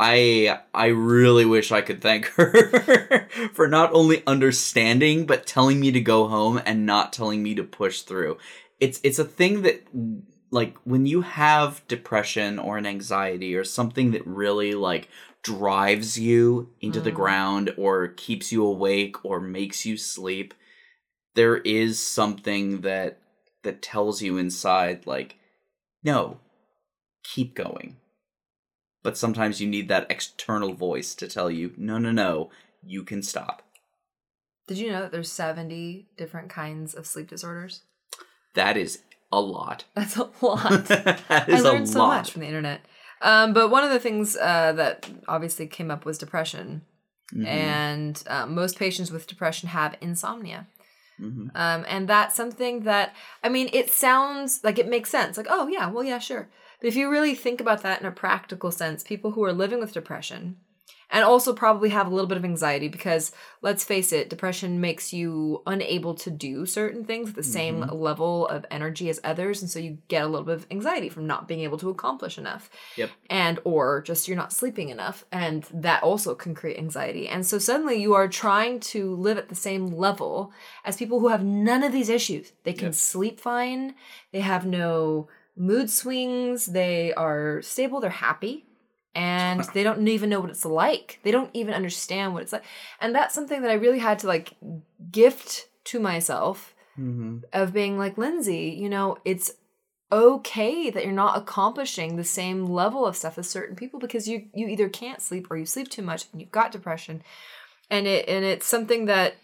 I, 0.00 0.60
I 0.72 0.86
really 0.86 1.44
wish 1.44 1.70
I 1.70 1.82
could 1.82 2.00
thank 2.00 2.24
her 2.36 3.28
for 3.52 3.68
not 3.68 3.92
only 3.92 4.22
understanding 4.26 5.26
but 5.26 5.46
telling 5.46 5.78
me 5.78 5.92
to 5.92 6.00
go 6.00 6.26
home 6.26 6.60
and 6.64 6.86
not 6.86 7.12
telling 7.12 7.42
me 7.42 7.54
to 7.54 7.62
push 7.62 8.02
through. 8.02 8.38
It's, 8.80 8.98
it's 9.02 9.18
a 9.18 9.24
thing 9.24 9.62
that 9.62 9.86
like 10.50 10.76
when 10.84 11.06
you 11.06 11.20
have 11.20 11.86
depression 11.86 12.58
or 12.58 12.78
an 12.78 12.86
anxiety 12.86 13.54
or 13.54 13.62
something 13.64 14.12
that 14.12 14.26
really 14.26 14.74
like 14.74 15.08
drives 15.42 16.18
you 16.18 16.70
into 16.80 17.00
the 17.00 17.12
Mm. 17.12 17.14
ground 17.14 17.74
or 17.76 18.08
keeps 18.08 18.50
you 18.50 18.64
awake 18.64 19.24
or 19.24 19.40
makes 19.40 19.86
you 19.86 19.96
sleep 19.96 20.54
there 21.34 21.58
is 21.58 21.98
something 22.04 22.80
that 22.82 23.18
that 23.62 23.80
tells 23.82 24.20
you 24.20 24.36
inside 24.36 25.06
like 25.06 25.36
no 26.02 26.38
keep 27.22 27.54
going 27.54 27.96
but 29.02 29.16
sometimes 29.16 29.60
you 29.60 29.68
need 29.68 29.88
that 29.88 30.06
external 30.10 30.72
voice 30.74 31.14
to 31.14 31.26
tell 31.28 31.50
you 31.50 31.72
no 31.76 31.98
no 31.98 32.10
no 32.12 32.50
you 32.84 33.02
can 33.04 33.22
stop 33.22 33.62
Did 34.66 34.78
you 34.78 34.90
know 34.90 35.00
that 35.02 35.12
there's 35.12 35.30
70 35.32 36.08
different 36.16 36.48
kinds 36.50 36.94
of 36.94 37.06
sleep 37.06 37.28
disorders? 37.28 37.82
that 38.54 38.76
is 38.76 39.02
a 39.32 39.40
lot 39.40 39.84
That's 39.94 40.16
a 40.16 40.28
lot. 40.42 40.84
that 40.86 41.20
I 41.30 41.44
is 41.48 41.64
a 41.64 41.72
learned 41.72 41.88
so 41.88 41.98
lot 42.00 42.08
much 42.08 42.30
from 42.32 42.40
the 42.42 42.46
internet. 42.48 42.80
Um, 43.22 43.52
but 43.52 43.68
one 43.70 43.84
of 43.84 43.90
the 43.90 44.00
things 44.00 44.36
uh, 44.36 44.72
that 44.72 45.08
obviously 45.28 45.66
came 45.66 45.90
up 45.90 46.04
was 46.04 46.18
depression. 46.18 46.82
Mhm, 47.32 47.46
And 47.46 48.22
uh, 48.26 48.46
most 48.46 48.76
patients 48.78 49.10
with 49.12 49.26
depression 49.28 49.68
have 49.68 49.94
insomnia. 50.00 50.66
mhm. 51.20 51.50
Um, 51.54 51.84
and 51.88 52.08
that's 52.08 52.34
something 52.34 52.80
that, 52.84 53.14
I 53.44 53.48
mean, 53.50 53.68
it 53.72 53.90
sounds 53.90 54.64
like 54.64 54.78
it 54.80 54.88
makes 54.88 55.10
sense. 55.10 55.36
Like, 55.36 55.46
oh, 55.50 55.68
yeah, 55.68 55.88
well, 55.90 56.02
yeah, 56.02 56.18
sure. 56.18 56.48
But 56.80 56.88
if 56.88 56.96
you 56.96 57.10
really 57.10 57.34
think 57.34 57.60
about 57.60 57.82
that 57.82 58.00
in 58.00 58.06
a 58.06 58.12
practical 58.12 58.70
sense, 58.70 59.02
people 59.02 59.32
who 59.32 59.44
are 59.44 59.52
living 59.52 59.80
with 59.80 59.92
depression 59.92 60.56
and 61.12 61.24
also 61.24 61.52
probably 61.52 61.88
have 61.88 62.06
a 62.06 62.10
little 62.10 62.28
bit 62.28 62.38
of 62.38 62.44
anxiety 62.44 62.86
because 62.86 63.32
let's 63.62 63.82
face 63.82 64.12
it, 64.12 64.30
depression 64.30 64.80
makes 64.80 65.12
you 65.12 65.60
unable 65.66 66.14
to 66.14 66.30
do 66.30 66.64
certain 66.64 67.04
things 67.04 67.30
at 67.30 67.34
the 67.34 67.42
same 67.42 67.80
mm-hmm. 67.80 67.96
level 67.96 68.46
of 68.46 68.64
energy 68.70 69.08
as 69.08 69.20
others. 69.24 69.60
And 69.60 69.68
so 69.68 69.80
you 69.80 69.98
get 70.06 70.22
a 70.22 70.28
little 70.28 70.46
bit 70.46 70.54
of 70.54 70.66
anxiety 70.70 71.08
from 71.08 71.26
not 71.26 71.48
being 71.48 71.60
able 71.60 71.78
to 71.78 71.90
accomplish 71.90 72.38
enough 72.38 72.70
Yep. 72.96 73.10
and 73.28 73.58
or 73.64 74.02
just 74.02 74.28
you're 74.28 74.36
not 74.36 74.52
sleeping 74.52 74.88
enough 74.88 75.24
and 75.32 75.64
that 75.72 76.02
also 76.04 76.34
can 76.34 76.54
create 76.54 76.78
anxiety 76.78 77.28
and 77.28 77.44
so 77.44 77.58
suddenly 77.58 78.00
you 78.00 78.14
are 78.14 78.28
trying 78.28 78.78
to 78.80 79.14
live 79.16 79.36
at 79.38 79.48
the 79.48 79.54
same 79.54 79.88
level 79.88 80.52
as 80.84 80.96
people 80.96 81.18
who 81.20 81.28
have 81.28 81.44
none 81.44 81.82
of 81.82 81.92
these 81.92 82.08
issues 82.08 82.52
they 82.64 82.72
can 82.72 82.86
Yep. 82.88 82.94
sleep 82.94 83.40
fine 83.40 83.94
they 84.32 84.40
have 84.40 84.64
no 84.64 85.28
mood 85.56 85.90
swings 85.90 86.66
they 86.66 87.12
are 87.14 87.60
stable 87.62 88.00
they're 88.00 88.10
happy 88.10 88.64
and 89.14 89.62
they 89.74 89.82
don't 89.82 90.06
even 90.08 90.30
know 90.30 90.40
what 90.40 90.50
it's 90.50 90.64
like 90.64 91.18
they 91.22 91.30
don't 91.30 91.50
even 91.52 91.74
understand 91.74 92.32
what 92.32 92.42
it's 92.42 92.52
like 92.52 92.64
and 93.00 93.14
that's 93.14 93.34
something 93.34 93.62
that 93.62 93.70
i 93.70 93.74
really 93.74 93.98
had 93.98 94.18
to 94.18 94.26
like 94.26 94.54
gift 95.10 95.68
to 95.84 96.00
myself 96.00 96.74
Mhm. 96.98 97.44
of 97.52 97.72
being 97.72 97.96
like 97.96 98.18
Lindsay, 98.18 98.76
you 98.78 98.88
know, 98.88 99.16
it's 99.24 99.52
okay 100.12 100.90
that 100.90 101.04
you're 101.04 101.12
not 101.14 101.38
accomplishing 101.38 102.16
the 102.16 102.24
same 102.24 102.66
level 102.66 103.06
of 103.06 103.16
stuff 103.16 103.38
as 103.38 103.48
certain 103.48 103.76
people 103.76 104.00
because 104.00 104.26
you 104.28 104.46
you 104.52 104.66
either 104.66 104.88
can't 104.88 105.22
sleep 105.22 105.46
or 105.50 105.56
you 105.56 105.64
sleep 105.64 105.88
too 105.88 106.02
much 106.02 106.26
and 106.32 106.40
you've 106.42 106.50
got 106.50 106.72
depression. 106.72 107.22
And 107.88 108.06
it 108.06 108.28
and 108.28 108.44
it's 108.44 108.66
something 108.66 109.06
that 109.06 109.34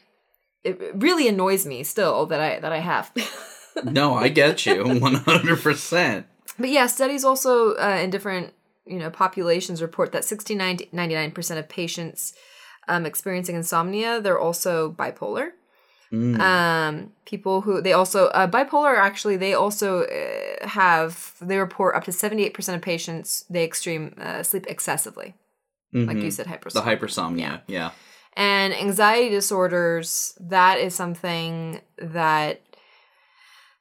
it 0.65 0.79
really 0.97 1.29
annoys 1.29 1.65
me 1.65 1.83
still 1.85 2.27
that 2.27 2.41
I 2.41 2.59
that 2.61 2.73
I 2.73 2.79
have. 2.79 3.13
no 3.85 4.15
i 4.15 4.29
get 4.29 4.67
you 4.67 4.85
100% 4.85 6.25
but 6.59 6.71
yeah, 6.71 6.87
studies 6.87 7.23
also 7.25 7.75
uh, 7.75 7.99
in 8.03 8.11
different 8.11 8.53
you 8.87 8.99
know 8.99 9.11
populations 9.11 9.83
report 9.83 10.13
that 10.13 10.25
69 10.25 10.77
to 10.79 10.87
99% 10.87 11.59
of 11.59 11.69
patients 11.69 12.33
um, 12.89 13.05
experiencing 13.05 13.57
insomnia 13.57 14.21
they're 14.21 14.39
also 14.39 14.93
bipolar. 14.93 15.51
Mm. 16.13 16.41
um 16.41 17.13
people 17.25 17.63
who 17.63 17.81
they 17.83 17.93
also 17.93 18.27
uh, 18.29 18.47
bipolar 18.47 18.97
actually 18.97 19.37
they 19.37 19.55
also 19.55 20.05
uh, 20.05 20.69
have 20.69 21.35
they 21.41 21.59
report 21.59 21.97
up 21.97 22.05
to 22.05 22.13
78% 22.13 22.75
of 22.77 22.81
patients 22.81 23.45
they 23.51 23.65
extreme 23.65 24.15
uh, 24.21 24.43
sleep 24.45 24.67
excessively 24.69 25.35
like 25.93 26.19
you 26.23 26.29
Mhm. 26.29 26.33
said 26.33 26.47
the 26.47 26.53
hypersomnia 26.53 26.85
hypersomnia 26.85 27.61
yeah 27.67 27.91
and 28.37 28.73
anxiety 28.75 29.31
disorders 29.31 30.37
that 30.41 30.79
is 30.79 30.95
something 30.95 31.81
that 31.99 32.61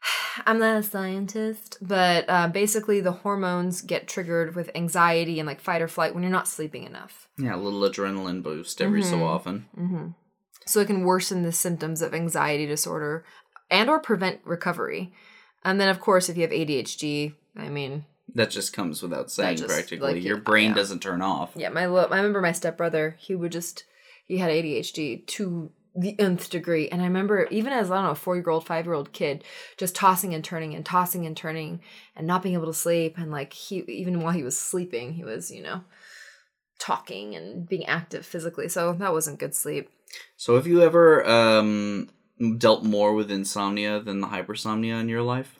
i'm 0.46 0.60
not 0.60 0.78
a 0.78 0.84
scientist 0.84 1.78
but 1.82 2.26
uh, 2.28 2.48
basically 2.48 3.02
the 3.02 3.12
hormones 3.12 3.82
get 3.82 4.08
triggered 4.08 4.56
with 4.56 4.70
anxiety 4.76 5.40
and 5.40 5.48
like 5.48 5.60
fight 5.62 5.82
or 5.82 5.88
flight 5.88 6.14
when 6.14 6.24
you're 6.24 6.32
not 6.32 6.48
sleeping 6.48 6.84
enough 6.84 7.28
yeah 7.38 7.56
a 7.56 7.58
little 7.58 7.82
adrenaline 7.82 8.42
boost 8.44 8.82
every 8.82 9.02
so 9.02 9.18
Mhm. 9.18 9.26
often 9.26 9.66
hmm 9.76 10.08
So 10.66 10.80
it 10.82 10.88
can 10.88 11.04
worsen 11.04 11.44
the 11.44 11.52
symptoms 11.52 12.02
of 12.02 12.14
anxiety 12.14 12.66
disorder 12.66 13.24
and 13.70 13.90
or 13.90 14.00
prevent 14.00 14.40
recovery. 14.46 15.12
And 15.64 15.80
then 15.80 15.90
of 15.90 16.00
course 16.00 16.28
if 16.30 16.36
you 16.38 16.42
have 16.44 16.52
ADHD, 16.52 17.34
I 17.56 17.70
mean, 17.70 18.06
that 18.34 18.50
just 18.52 18.74
comes 18.74 19.02
without 19.04 19.30
saying 19.32 19.58
just, 19.58 19.70
practically 19.70 20.14
like, 20.16 20.24
your 20.24 20.38
brain 20.38 20.70
yeah. 20.70 20.76
doesn't 20.76 21.02
turn 21.02 21.22
off 21.22 21.52
yeah, 21.56 21.70
my 21.70 21.86
lo- 21.86 22.08
I 22.12 22.18
remember 22.18 22.42
my 22.42 22.52
stepbrother, 22.52 23.16
he 23.20 23.36
would 23.36 23.52
just 23.52 23.84
he 24.26 24.38
had 24.40 24.50
ADHD 24.52 25.26
to 25.28 25.72
the 25.96 26.20
nth 26.20 26.50
degree. 26.50 26.90
And 26.90 27.02
I 27.02 27.06
remember 27.06 27.48
even 27.52 27.72
as 27.72 27.90
I 27.90 27.96
don't 27.96 28.06
know, 28.06 28.12
a 28.12 28.16
four 28.16 28.36
year 28.36 28.50
old, 28.50 28.66
five 28.66 28.86
year 28.86 28.94
old 28.94 29.14
kid, 29.14 29.44
just 29.78 29.96
tossing 29.96 30.34
and 30.34 30.44
turning 30.44 30.74
and 30.76 30.86
tossing 30.86 31.26
and 31.26 31.36
turning 31.38 31.82
and 32.16 32.28
not 32.28 32.44
being 32.44 32.56
able 32.56 32.66
to 32.68 32.74
sleep. 32.74 33.18
And 33.18 33.32
like 33.32 33.54
he 33.54 33.84
even 33.88 34.22
while 34.22 34.34
he 34.34 34.44
was 34.44 34.60
sleeping, 34.60 35.14
he 35.14 35.24
was, 35.24 35.52
you 35.52 35.64
know, 35.64 35.84
talking 36.80 37.36
and 37.36 37.68
being 37.68 37.86
active 37.86 38.26
physically. 38.26 38.68
So 38.68 38.94
that 38.94 39.14
wasn't 39.14 39.40
good 39.40 39.56
sleep. 39.56 39.90
so 40.38 40.56
have 40.56 40.68
you 40.68 40.82
ever 40.82 41.26
um 41.28 42.10
dealt 42.58 42.84
more 42.84 43.14
with 43.14 43.32
insomnia 43.32 44.00
than 44.02 44.20
the 44.20 44.28
hypersomnia 44.28 45.00
in 45.00 45.08
your 45.10 45.22
life 45.22 45.58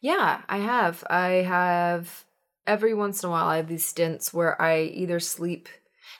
Yeah, 0.00 0.42
I 0.48 0.58
have. 0.58 1.02
I 1.08 1.28
have 1.42 2.24
every 2.66 2.92
once 2.94 3.22
in 3.22 3.28
a 3.28 3.32
while 3.32 3.46
I 3.48 3.56
have 3.56 3.68
these 3.68 3.86
stints 3.86 4.32
where 4.34 4.60
I 4.60 4.82
either 4.82 5.20
sleep. 5.20 5.68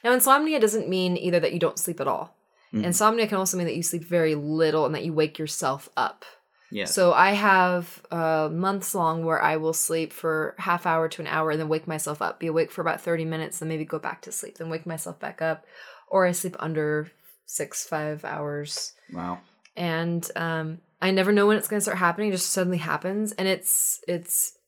Now 0.03 0.13
insomnia 0.13 0.59
doesn't 0.59 0.89
mean 0.89 1.17
either 1.19 1.41
that 1.41 1.53
you 1.53 1.59
don't 1.59 1.79
sleep 1.79 2.01
at 2.01 2.09
all. 2.09 2.38
Mhm. 2.73 2.85
Insomnia 2.85 3.27
can 3.27 3.39
also 3.39 3.57
mean 3.57 3.67
that 3.67 3.77
you 3.77 3.83
sleep 3.83 4.05
very 4.05 4.35
little 4.35 4.87
and 4.87 4.95
that 4.95 5.05
you 5.05 5.13
wake 5.13 5.39
yourself 5.39 5.89
up. 5.97 6.25
yeah 6.71 6.85
So 6.85 7.13
I 7.13 7.31
have 7.33 8.03
uh, 8.11 8.49
months 8.53 8.95
long 8.95 9.25
where 9.25 9.43
I 9.43 9.57
will 9.57 9.73
sleep 9.73 10.13
for 10.13 10.55
half 10.59 10.87
hour 10.87 11.09
to 11.09 11.23
an 11.23 11.29
hour 11.29 11.51
and 11.51 11.61
then 11.61 11.69
wake 11.69 11.87
myself 11.87 12.21
up, 12.21 12.39
be 12.39 12.47
awake 12.49 12.71
for 12.71 12.83
about 12.83 13.01
30 13.01 13.25
minutes, 13.25 13.59
then 13.59 13.69
maybe 13.69 13.85
go 13.85 13.99
back 13.99 14.23
to 14.23 14.33
sleep, 14.33 14.59
then 14.59 14.71
wake 14.71 14.87
myself 14.87 15.19
back 15.19 15.41
up. 15.41 15.65
Or 16.09 16.27
I 16.27 16.33
sleep 16.33 16.57
under 16.59 17.11
six, 17.47 17.87
five 17.87 18.25
hours 18.25 18.93
wow 19.13 19.39
and 19.79 20.29
um, 20.35 20.81
I 21.01 21.13
never 21.13 21.33
know 21.33 21.47
when 21.47 21.57
it's 21.57 21.69
going 21.69 21.79
to 21.79 21.83
start 21.83 21.99
happening. 21.99 22.29
It 22.29 22.33
just 22.33 22.51
suddenly 22.51 22.79
happens, 22.79 23.33
and 23.33 23.47
it's 23.47 24.01
it's 24.09 24.59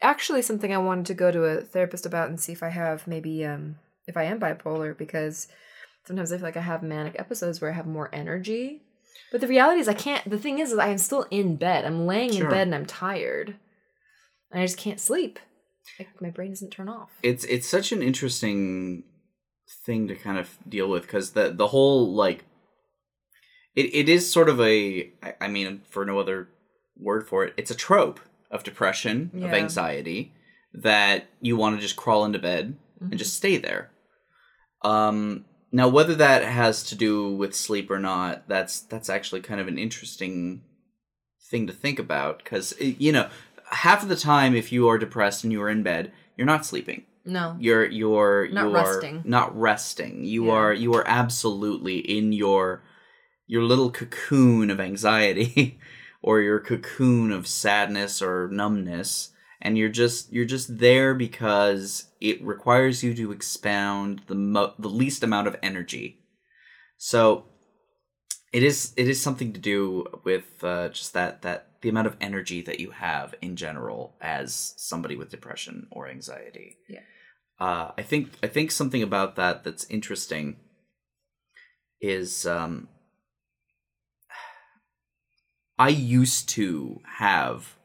actually 0.00 0.42
something 0.42 0.72
I 0.72 0.78
wanted 0.78 1.06
to 1.06 1.14
go 1.14 1.30
to 1.30 1.44
a 1.44 1.60
therapist 1.60 2.06
about 2.06 2.28
and 2.28 2.40
see 2.40 2.52
if 2.52 2.62
I 2.62 2.68
have 2.68 3.06
maybe 3.06 3.44
um, 3.44 3.76
if 4.06 4.16
I 4.16 4.24
am 4.24 4.38
bipolar 4.40 4.96
because 4.96 5.48
sometimes 6.06 6.32
I 6.32 6.36
feel 6.36 6.44
like 6.46 6.56
I 6.56 6.60
have 6.60 6.82
manic 6.82 7.16
episodes 7.18 7.60
where 7.60 7.70
I 7.70 7.74
have 7.74 7.86
more 7.86 8.10
energy, 8.12 8.82
but 9.30 9.40
the 9.40 9.48
reality 9.48 9.80
is 9.80 9.88
I 9.88 9.94
can't. 9.94 10.28
The 10.28 10.38
thing 10.38 10.58
is, 10.58 10.72
is 10.72 10.78
I 10.78 10.88
am 10.88 10.98
still 10.98 11.26
in 11.30 11.56
bed. 11.56 11.84
I'm 11.84 12.06
laying 12.06 12.32
Sure. 12.32 12.44
in 12.44 12.50
bed 12.50 12.66
and 12.68 12.74
I'm 12.74 12.86
tired, 12.86 13.56
and 14.50 14.60
I 14.62 14.64
just 14.64 14.78
can't 14.78 15.00
sleep. 15.00 15.38
Like 15.98 16.20
my 16.20 16.30
brain 16.30 16.50
doesn't 16.50 16.70
turn 16.70 16.88
off. 16.88 17.10
it's 17.22 17.44
it's 17.44 17.68
such 17.68 17.92
an 17.92 18.02
interesting 18.02 19.04
thing 19.84 20.06
to 20.08 20.14
kind 20.14 20.38
of 20.38 20.58
deal 20.68 20.88
with 20.88 21.02
because 21.02 21.32
the 21.32 21.50
the 21.50 21.68
whole 21.68 22.12
like 22.14 22.44
it, 23.74 23.94
it 23.94 24.08
is 24.08 24.30
sort 24.30 24.48
of 24.48 24.60
a 24.60 25.10
I 25.40 25.48
mean 25.48 25.82
for 25.88 26.04
no 26.04 26.18
other 26.18 26.48
word 26.96 27.26
for 27.28 27.44
it 27.44 27.54
it's 27.56 27.70
a 27.70 27.74
trope 27.74 28.20
of 28.50 28.62
depression 28.64 29.30
of 29.34 29.52
anxiety 29.52 30.32
that 30.74 31.26
you 31.40 31.56
want 31.56 31.76
to 31.76 31.82
just 31.82 31.96
crawl 31.96 32.24
into 32.24 32.38
bed 32.38 32.76
Mhm. 33.02 33.10
and 33.10 33.18
just 33.18 33.34
stay 33.34 33.56
there 33.56 33.90
um 34.82 35.44
now 35.72 35.88
whether 35.88 36.14
that 36.14 36.44
has 36.44 36.82
to 36.84 36.94
do 36.94 37.32
with 37.32 37.54
sleep 37.56 37.90
or 37.90 37.98
not 37.98 38.46
that's 38.48 38.80
that's 38.80 39.08
actually 39.08 39.40
kind 39.40 39.60
of 39.60 39.68
an 39.68 39.78
interesting 39.78 40.62
thing 41.50 41.66
to 41.66 41.72
think 41.72 41.98
about 41.98 42.38
because 42.44 42.74
eh, 42.80 42.94
you 42.98 43.10
know 43.12 43.28
half 43.70 44.02
of 44.02 44.08
the 44.08 44.16
time 44.16 44.54
if 44.54 44.70
you 44.70 44.86
are 44.88 44.98
depressed 44.98 45.44
and 45.44 45.52
you 45.52 45.60
are 45.62 45.70
in 45.70 45.82
bed 45.82 46.12
you're 46.36 46.46
not 46.46 46.66
sleeping 46.66 47.04
no. 47.24 47.56
you're 47.58 47.86
you're 47.86 48.48
Not 48.48 48.62
you 48.62 48.76
are 48.76 48.84
resting. 48.94 49.22
not 49.24 49.58
resting 49.58 50.24
you 50.24 50.46
Yeah. 50.46 50.52
are 50.52 50.72
you 50.74 50.92
are 50.94 51.06
absolutely 51.08 51.98
in 51.98 52.32
your 52.32 52.82
your 53.46 53.62
little 53.62 53.90
cocoon 53.90 54.70
of 54.70 54.80
anxiety 54.80 55.78
or 56.22 56.40
your 56.40 56.60
cocoon 56.60 57.30
of 57.32 57.46
sadness 57.46 58.22
or 58.22 58.48
numbness 58.48 59.30
and 59.62 59.78
you're 59.78 59.88
just 59.88 60.30
you're 60.32 60.44
just 60.44 60.78
there 60.78 61.14
because 61.14 62.10
it 62.20 62.42
requires 62.44 63.02
you 63.02 63.14
to 63.14 63.32
expound 63.32 64.22
the 64.26 64.34
mo- 64.34 64.74
the 64.78 64.88
least 64.88 65.22
amount 65.22 65.46
of 65.46 65.56
energy 65.62 66.18
so 66.98 67.44
it 68.52 68.62
is 68.62 68.92
it 68.96 69.08
is 69.08 69.22
something 69.22 69.52
to 69.52 69.60
do 69.60 70.04
with 70.24 70.62
uh, 70.62 70.88
just 70.90 71.14
that 71.14 71.40
that 71.42 71.68
the 71.80 71.88
amount 71.88 72.06
of 72.06 72.16
energy 72.20 72.60
that 72.62 72.78
you 72.80 72.90
have 72.90 73.34
in 73.40 73.56
general 73.56 74.14
as 74.20 74.74
somebody 74.76 75.16
with 75.16 75.30
depression 75.30 75.86
or 75.90 76.08
anxiety 76.08 76.76
Yeah. 76.88 77.00
uh, 77.58 77.92
I 77.96 78.02
think 78.02 78.30
I 78.42 78.48
think 78.48 78.70
something 78.70 79.02
about 79.02 79.36
that 79.36 79.64
that's 79.64 79.84
interesting 79.90 80.56
is 82.00 82.46
um, 82.46 82.88
I 85.78 85.88
used 85.88 86.48
to 86.50 87.00
have 87.18 87.76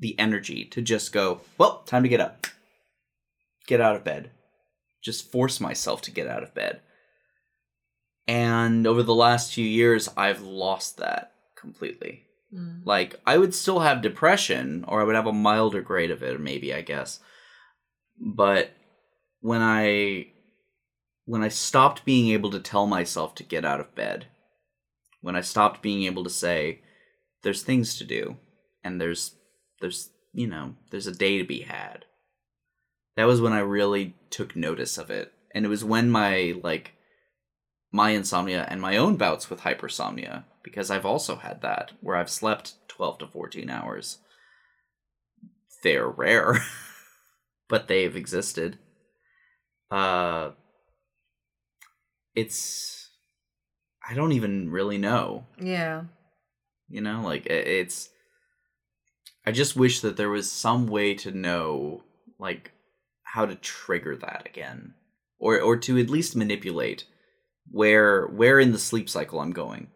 the 0.00 0.18
energy 0.18 0.64
to 0.66 0.82
just 0.82 1.12
go, 1.12 1.40
well, 1.56 1.82
time 1.82 2.02
to 2.02 2.08
get 2.08 2.20
up. 2.20 2.46
Get 3.66 3.80
out 3.80 3.96
of 3.96 4.04
bed. 4.04 4.30
Just 5.02 5.30
force 5.30 5.60
myself 5.60 6.02
to 6.02 6.10
get 6.10 6.26
out 6.26 6.42
of 6.42 6.54
bed. 6.54 6.80
And 8.26 8.86
over 8.86 9.02
the 9.02 9.14
last 9.14 9.54
few 9.54 9.64
years, 9.64 10.08
I've 10.16 10.42
lost 10.42 10.98
that 10.98 11.32
completely. 11.56 12.24
Mm. 12.54 12.82
Like, 12.84 13.16
I 13.26 13.38
would 13.38 13.54
still 13.54 13.80
have 13.80 14.02
depression, 14.02 14.84
or 14.86 15.00
I 15.00 15.04
would 15.04 15.14
have 15.14 15.26
a 15.26 15.32
milder 15.32 15.82
grade 15.82 16.10
of 16.10 16.22
it, 16.22 16.38
maybe, 16.40 16.72
I 16.74 16.82
guess. 16.82 17.20
But 18.20 18.72
when 19.40 19.62
I 19.62 20.28
when 21.24 21.42
I 21.42 21.48
stopped 21.48 22.06
being 22.06 22.32
able 22.32 22.50
to 22.50 22.58
tell 22.58 22.86
myself 22.86 23.34
to 23.34 23.42
get 23.42 23.64
out 23.64 23.80
of 23.80 23.94
bed, 23.94 24.26
when 25.20 25.36
I 25.36 25.42
stopped 25.42 25.82
being 25.82 26.04
able 26.04 26.24
to 26.24 26.30
say, 26.30 26.80
there's 27.42 27.62
things 27.62 27.98
to 27.98 28.04
do, 28.04 28.36
and 28.82 28.98
there's 29.00 29.34
there's 29.80 30.10
you 30.32 30.46
know, 30.46 30.74
there's 30.90 31.06
a 31.06 31.12
day 31.12 31.38
to 31.38 31.44
be 31.44 31.62
had. 31.62 32.04
That 33.16 33.26
was 33.26 33.40
when 33.40 33.52
I 33.52 33.60
really 33.60 34.14
took 34.30 34.54
notice 34.54 34.98
of 34.98 35.10
it. 35.10 35.32
And 35.52 35.64
it 35.64 35.68
was 35.68 35.84
when 35.84 36.10
my 36.10 36.54
like 36.62 36.92
my 37.90 38.10
insomnia 38.10 38.66
and 38.68 38.80
my 38.80 38.96
own 38.96 39.16
bouts 39.16 39.48
with 39.48 39.62
hypersomnia, 39.62 40.44
because 40.62 40.90
I've 40.90 41.06
also 41.06 41.36
had 41.36 41.62
that, 41.62 41.92
where 42.00 42.16
I've 42.16 42.30
slept 42.30 42.74
12 42.88 43.18
to 43.18 43.26
14 43.26 43.70
hours. 43.70 44.18
They're 45.82 46.08
rare, 46.08 46.58
but 47.68 47.88
they've 47.88 48.14
existed. 48.14 48.78
Uh, 49.90 50.50
it's. 52.34 53.10
I 54.08 54.14
don't 54.14 54.32
even 54.32 54.70
really 54.70 54.98
know. 54.98 55.46
Yeah. 55.60 56.04
You 56.88 57.00
know, 57.00 57.22
like 57.22 57.46
it's. 57.46 58.10
I 59.48 59.50
just 59.50 59.76
wish 59.76 60.00
that 60.00 60.18
there 60.18 60.28
was 60.28 60.52
some 60.52 60.86
way 60.88 61.14
to 61.14 61.30
know, 61.30 62.02
like, 62.38 62.72
how 63.22 63.46
to 63.46 63.54
trigger 63.54 64.14
that 64.16 64.42
again, 64.44 64.92
or 65.38 65.58
or 65.58 65.74
to 65.78 65.96
at 65.98 66.10
least 66.10 66.36
manipulate 66.36 67.06
where 67.70 68.26
where 68.26 68.60
in 68.60 68.72
the 68.72 68.78
sleep 68.78 69.08
cycle 69.08 69.40
I'm 69.40 69.52
going. 69.52 69.88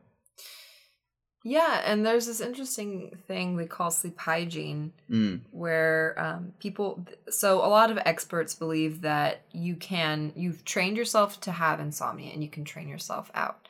Yeah, 1.45 1.83
and 1.85 2.07
there's 2.07 2.27
this 2.27 2.41
interesting 2.41 3.19
thing 3.27 3.55
we 3.55 3.67
call 3.67 3.91
sleep 3.91 4.19
hygiene, 4.19 4.95
Mm. 5.11 5.41
where 5.51 6.15
um, 6.17 6.55
people. 6.59 7.05
So 7.29 7.59
a 7.59 7.69
lot 7.69 7.91
of 7.91 7.99
experts 8.07 8.55
believe 8.55 9.03
that 9.03 9.43
you 9.53 9.77
can. 9.77 10.33
You've 10.35 10.65
trained 10.65 10.97
yourself 10.97 11.41
to 11.43 11.53
have 11.53 11.79
insomnia, 11.79 12.33
and 12.33 12.43
you 12.43 12.49
can 12.49 12.65
train 12.65 12.89
yourself 12.89 13.31
out. 13.35 13.69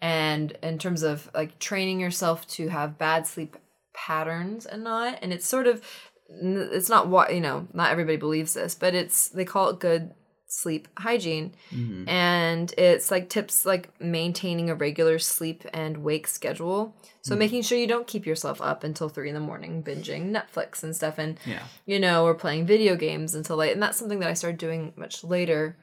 And 0.00 0.58
in 0.64 0.78
terms 0.78 1.04
of 1.04 1.30
like 1.32 1.60
training 1.60 2.00
yourself 2.00 2.44
to 2.56 2.70
have 2.70 2.98
bad 2.98 3.28
sleep 3.28 3.56
patterns 3.94 4.66
and 4.66 4.84
not, 4.84 5.18
and 5.22 5.32
it's 5.32 5.46
sort 5.46 5.66
of, 5.66 5.82
it's 6.28 6.88
not 6.88 7.08
what 7.08 7.34
you 7.34 7.40
know. 7.40 7.68
Not 7.72 7.90
everybody 7.90 8.16
believes 8.16 8.54
this, 8.54 8.74
but 8.74 8.94
it's 8.94 9.28
they 9.28 9.44
call 9.44 9.68
it 9.70 9.80
good 9.80 10.12
sleep 10.46 10.86
hygiene 10.98 11.54
Mhm. 11.74 12.06
and 12.06 12.74
it's 12.76 13.10
like 13.10 13.30
tips 13.30 13.64
like 13.64 13.88
maintaining 13.98 14.68
a 14.68 14.74
regular 14.74 15.18
sleep 15.18 15.64
and 15.72 15.96
wake 16.04 16.26
schedule 16.26 16.94
so 17.22 17.34
Mhm. 17.34 17.38
making 17.38 17.62
sure 17.62 17.78
you 17.78 17.86
don't 17.86 18.06
keep 18.06 18.26
yourself 18.26 18.60
up 18.60 18.84
until 18.84 19.08
three 19.08 19.28
in 19.30 19.34
the 19.34 19.40
morning 19.40 19.82
binging 19.82 20.30
netflix 20.30 20.82
and 20.82 20.94
stuff 20.94 21.16
and 21.16 21.38
Yeah. 21.46 21.62
you 21.86 21.98
know 21.98 22.26
or 22.26 22.34
playing 22.34 22.66
video 22.66 22.96
games 22.96 23.34
until 23.34 23.56
late 23.56 23.72
and 23.72 23.82
that's 23.82 23.96
something 23.96 24.18
that 24.20 24.28
i 24.28 24.34
started 24.34 24.58
doing 24.58 24.92
much 24.94 25.24
later 25.24 25.78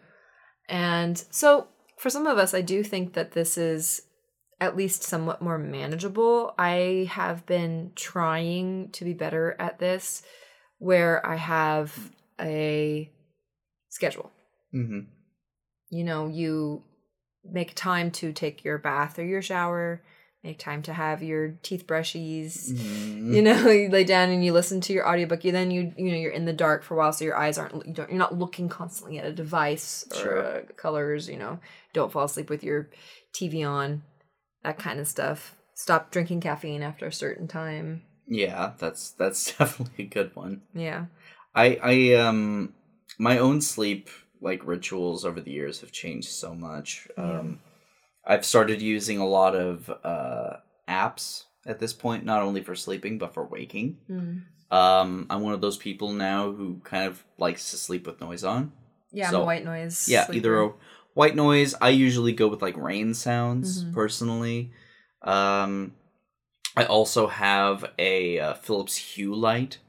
and 0.68 1.18
so 1.32 1.68
for 1.98 2.12
some 2.12 2.28
of 2.28 2.38
us 2.38 2.54
i 2.54 2.62
do 2.62 2.84
think 2.84 3.14
that 3.14 3.32
this 3.32 3.58
is 3.58 4.04
at 4.62 4.76
least 4.76 5.04
somewhat 5.04 5.42
more 5.42 5.58
manageable 5.58 6.54
i 6.58 7.08
have 7.12 7.46
been 7.46 7.92
trying 7.96 8.90
to 8.92 9.06
be 9.06 9.14
better 9.14 9.56
at 9.60 9.80
this 9.80 10.22
where 10.80 11.26
i 11.26 11.36
have 11.36 12.12
a 12.42 13.10
schedule 13.90 14.32
Mm-hmm. 14.74 15.00
you 15.90 16.04
know, 16.04 16.28
you 16.28 16.84
make 17.44 17.74
time 17.74 18.12
to 18.12 18.32
take 18.32 18.64
your 18.64 18.78
bath 18.78 19.18
or 19.18 19.26
your 19.26 19.42
shower, 19.42 20.04
make 20.44 20.60
time 20.60 20.84
to 20.84 20.94
have 20.94 21.24
your 21.24 21.58
teeth 21.64 21.88
brushies. 21.88 22.72
Mm-hmm. 22.72 23.34
You 23.34 23.42
know, 23.48 23.70
you 23.72 23.90
lay 23.90 24.04
down 24.04 24.30
and 24.30 24.46
you 24.46 24.54
listen 24.54 24.80
to 24.82 24.94
your 24.94 25.10
audiobook. 25.10 25.44
You 25.44 25.52
then 25.52 25.72
you 25.72 25.92
you 25.98 26.12
know 26.12 26.18
you're 26.18 26.32
in 26.32 26.46
the 26.46 26.54
dark 26.54 26.84
for 26.84 26.94
a 26.94 26.98
while, 26.98 27.12
so 27.14 27.26
your 27.26 27.36
eyes 27.36 27.58
aren't 27.58 27.84
you 27.88 27.94
don't 27.94 28.10
you're 28.10 28.20
not 28.20 28.38
looking 28.38 28.70
constantly 28.70 29.18
at 29.18 29.26
a 29.26 29.34
device 29.34 30.06
or 30.12 30.16
Sure. 30.18 30.46
uh, 30.46 30.62
colors. 30.76 31.28
You 31.28 31.38
know, 31.38 31.60
don't 31.94 32.12
fall 32.12 32.26
asleep 32.26 32.52
with 32.52 32.64
your 32.64 32.90
TV 33.34 33.68
on, 33.68 34.04
that 34.64 34.78
kind 34.78 35.00
of 35.00 35.08
stuff. 35.08 35.56
Stop 35.74 36.12
drinking 36.12 36.42
caffeine 36.42 36.84
after 36.84 37.06
a 37.08 37.12
certain 37.12 37.48
time. 37.48 38.04
Yeah, 38.28 38.74
that's 38.78 39.12
that's 39.12 39.54
definitely 39.58 40.06
a 40.06 40.08
good 40.08 40.36
one. 40.36 40.62
Yeah. 40.74 41.06
I 41.56 41.80
I 41.82 42.14
um 42.16 42.74
my 43.18 43.38
own 43.38 43.62
sleep 43.62 44.10
like 44.42 44.66
rituals 44.66 45.26
over 45.26 45.42
the 45.42 45.52
years 45.52 45.82
have 45.82 45.92
changed 45.92 46.30
so 46.30 46.54
much. 46.54 47.08
Yeah. 47.18 47.40
Um 47.40 47.60
I've 48.26 48.46
started 48.46 48.82
using 48.82 49.18
a 49.20 49.28
lot 49.28 49.56
of 49.56 49.90
uh 50.04 50.58
apps 50.88 51.46
at 51.66 51.80
this 51.80 51.94
point, 51.94 52.26
not 52.26 52.42
only 52.42 52.62
for 52.62 52.76
sleeping 52.76 53.18
but 53.18 53.34
for 53.34 53.46
waking. 53.48 53.98
Mm. 54.10 54.44
Um 54.72 55.26
I'm 55.30 55.42
one 55.42 55.54
of 55.54 55.62
those 55.62 55.78
people 55.78 56.12
now 56.12 56.52
who 56.52 56.82
kind 56.84 57.06
of 57.08 57.24
likes 57.38 57.72
to 57.72 57.78
sleep 57.78 58.06
with 58.06 58.22
noise 58.22 58.44
on. 58.44 58.74
Yeah, 59.12 59.28
I'm 59.28 59.32
So, 59.32 59.42
a 59.42 59.46
white 59.46 59.66
noise. 59.66 60.08
Yeah, 60.08 60.26
sleeper. 60.26 60.38
either 60.38 60.62
a 60.62 60.72
white 61.20 61.36
noise. 61.36 61.76
I 61.82 61.90
usually 61.90 62.32
go 62.32 62.48
with 62.48 62.62
like 62.62 62.78
rain 62.78 63.14
sounds 63.14 63.84
Mhm. 63.84 63.94
personally. 63.94 64.72
Um, 65.22 65.96
I 66.78 66.86
also 66.86 67.28
have 67.28 67.84
a 68.00 68.40
uh, 68.40 68.54
Philips 68.54 68.96
Hue 68.96 69.36
light 69.36 69.80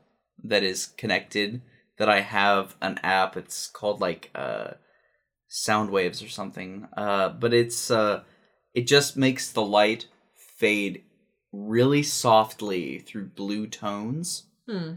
that 0.42 0.64
is 0.64 0.88
connected. 0.96 1.62
That 1.98 2.08
I 2.08 2.20
have 2.20 2.76
an 2.80 2.98
app. 3.04 3.36
It's 3.36 3.68
called 3.68 4.00
like 4.00 4.30
uh, 4.34 4.70
Sound 5.46 5.90
Waves 5.90 6.20
or 6.20 6.28
something. 6.28 6.88
Uh, 6.96 7.28
but 7.28 7.52
it's 7.54 7.90
uh, 7.92 8.24
it 8.74 8.88
just 8.88 9.16
makes 9.16 9.52
the 9.52 9.62
light 9.62 10.06
fade 10.34 11.04
really 11.52 12.02
softly 12.02 12.98
through 12.98 13.26
blue 13.26 13.66
tones 13.66 14.46
Hmm. 14.68 14.94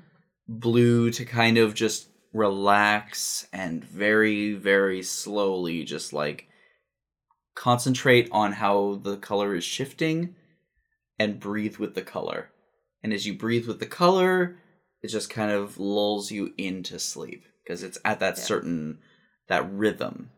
blue 0.47 1.09
to 1.11 1.25
kind 1.25 1.57
of 1.57 1.73
just 1.73 2.09
relax 2.33 3.47
and 3.53 3.83
very 3.83 4.53
very 4.53 5.03
slowly 5.03 5.83
just 5.83 6.11
like 6.13 6.47
concentrate 7.55 8.27
on 8.31 8.53
how 8.53 8.99
the 9.03 9.17
color 9.17 9.55
is 9.55 9.63
shifting 9.63 10.35
and 11.19 11.39
breathe 11.39 11.77
with 11.77 11.93
the 11.93 12.01
color 12.01 12.49
and 13.03 13.13
as 13.13 13.27
you 13.27 13.33
breathe 13.33 13.67
with 13.67 13.79
the 13.79 13.85
color 13.85 14.57
it 15.03 15.07
just 15.09 15.29
kind 15.29 15.51
of 15.51 15.77
lulls 15.77 16.31
you 16.31 16.53
into 16.57 16.97
sleep 16.97 17.45
because 17.63 17.83
it's 17.83 17.99
at 18.03 18.19
that 18.19 18.37
Yeah. 18.37 18.43
certain 18.43 18.99
that 19.47 19.71
rhythm 19.71 20.31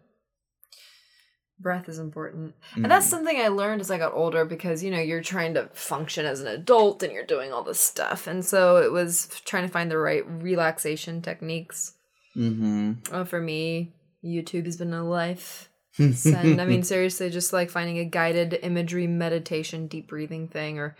Breath 1.57 1.87
is 1.87 1.99
important. 1.99 2.53
And 2.75 2.91
that's 2.91 3.07
Mhm. 3.07 3.09
something 3.11 3.37
I 3.39 3.47
learned 3.47 3.79
as 3.81 3.89
I 3.89 3.97
got 3.97 4.13
older 4.13 4.43
because, 4.43 4.83
you 4.83 4.91
know, 4.91 4.99
you're 4.99 5.21
trying 5.21 5.53
to 5.53 5.69
function 5.73 6.25
as 6.25 6.41
an 6.41 6.47
adult 6.47 7.01
and 7.01 7.13
you're 7.13 7.25
doing 7.25 7.53
all 7.53 7.63
this 7.63 7.79
stuff. 7.79 8.27
And 8.27 8.43
so 8.43 8.77
it 8.77 8.91
was 8.91 9.29
trying 9.45 9.65
to 9.65 9.71
find 9.71 9.89
the 9.89 9.97
right 9.97 10.23
relaxation 10.27 11.21
techniques. 11.21 11.93
Mhm. 12.35 12.97
Uh, 13.11 13.23
for 13.23 13.39
me, 13.39 13.93
YouTube 14.23 14.65
has 14.65 14.75
been 14.77 14.93
a 14.93 15.03
life. 15.03 15.69
And 16.25 16.59
I 16.61 16.65
mean, 16.65 16.83
seriously, 16.83 17.29
just 17.29 17.53
like 17.53 17.69
finding 17.69 17.99
a 17.99 18.05
guided 18.05 18.59
imagery 18.61 19.07
meditation, 19.07 19.87
deep 19.87 20.09
breathing 20.09 20.49
thing, 20.49 20.77
or 20.77 20.97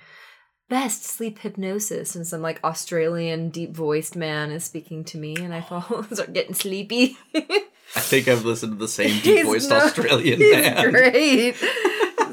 best 0.69 1.03
sleep 1.03 1.39
hypnosis, 1.39 2.15
and 2.15 2.25
some 2.25 2.41
like 2.41 2.63
Australian 2.63 3.49
deep 3.49 3.75
voiced 3.75 4.15
man 4.15 4.51
is 4.51 4.63
speaking 4.63 5.03
to 5.05 5.17
me, 5.17 5.35
and 5.35 5.53
I 5.53 5.59
fall 5.59 6.03
start 6.13 6.31
getting 6.31 6.53
sleepy. 6.55 7.17
I 7.95 8.00
think 8.00 8.28
I've 8.28 8.43
listened 8.45 8.74
to 8.74 8.78
the 8.78 8.88
same 8.88 9.19
deep 9.24 9.45
voiced 9.45 9.69
no- 9.69 9.78
Australian 9.78 10.39
He's 10.39 10.52
man. 10.56 10.91
great. 10.91 11.56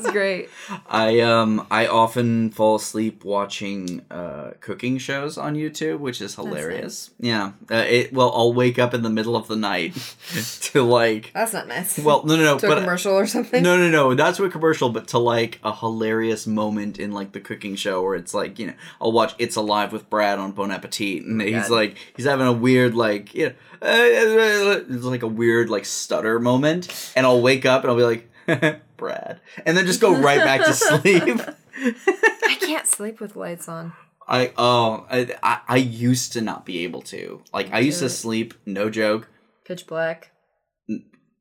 It's 0.03 0.11
great. 0.13 0.49
I 0.89 1.21
um 1.21 1.67
I 1.71 1.87
often 1.87 2.51
fall 2.51 2.77
asleep 2.77 3.25
watching 3.25 4.03
uh 4.11 4.53
cooking 4.61 4.99
shows 4.99 5.39
on 5.39 5.55
YouTube, 5.55 5.99
which 6.01 6.21
is 6.21 6.35
hilarious. 6.35 7.11
Yeah, 7.21 7.53
uh, 7.71 7.85
it 7.89 8.13
well 8.13 8.33
I'll 8.35 8.53
wake 8.53 8.79
up 8.79 8.95
in 8.95 9.03
the 9.03 9.11
middle 9.11 9.37
of 9.37 9.49
the 9.49 9.57
night 9.57 9.95
to 10.73 10.83
like 10.83 11.31
That's 11.33 11.53
not 11.53 11.69
nice. 11.69 11.99
well 11.99 12.25
no 12.25 12.37
no 12.37 12.43
no 12.45 12.59
to 12.59 12.67
a 12.67 12.69
but 12.71 12.81
commercial 12.81 13.13
or 13.13 13.27
something. 13.27 13.63
no 13.63 13.77
no 13.77 13.89
no 13.91 14.13
not 14.13 14.35
to 14.37 14.45
a 14.45 14.51
commercial 14.51 14.89
but 14.91 15.09
to 15.09 15.19
like 15.19 15.59
a 15.63 15.75
hilarious 15.75 16.47
moment 16.47 16.99
in 16.99 17.13
like 17.13 17.33
the 17.33 17.41
cooking 17.41 17.77
show 17.77 18.03
where 18.03 18.15
it's 18.15 18.35
like 18.35 18.59
you 18.59 18.67
know 18.69 18.75
I'll 19.01 19.13
watch 19.13 19.35
It's 19.39 19.57
Alive 19.57 19.93
with 19.93 20.11
Brad 20.11 20.39
on 20.39 20.53
Bon 20.53 20.71
Appetit 20.71 21.25
and 21.25 21.41
he's 21.41 21.69
God. 21.69 21.71
like 21.71 21.97
he's 22.17 22.27
having 22.27 22.47
a 22.47 22.53
weird 22.53 22.95
like 22.95 23.35
you 23.35 23.49
know 23.49 23.55
it's 23.85 25.05
like 25.05 25.23
a 25.23 25.27
weird 25.27 25.69
like 25.69 25.85
stutter 25.85 26.39
moment 26.39 27.13
and 27.17 27.27
I'll 27.27 27.41
wake 27.43 27.67
up 27.67 27.83
and 27.83 27.91
I'll 27.91 27.97
be 27.97 28.05
like 28.05 28.31
Brad 28.97 29.41
and 29.67 29.77
then 29.77 29.87
just 29.87 30.01
go 30.01 30.15
right 30.21 30.39
back 30.45 30.65
to 30.65 30.73
sleep. 30.75 31.41
I 31.77 32.57
can't 32.61 32.87
sleep 32.87 33.21
with 33.21 33.37
lights 33.37 33.69
on. 33.69 33.93
I 34.29 34.53
oh 34.57 35.07
I, 35.11 35.35
I 35.43 35.61
I 35.69 35.77
used 35.77 36.33
to 36.35 36.41
not 36.41 36.65
be 36.65 36.85
able 36.85 37.03
to. 37.03 37.43
Like 37.53 37.73
I 37.73 37.81
used 37.81 37.99
to 38.01 38.07
it. 38.07 38.11
sleep, 38.11 38.55
no 38.67 38.89
joke, 38.91 39.29
Pitch 39.65 39.87
black. 39.87 40.31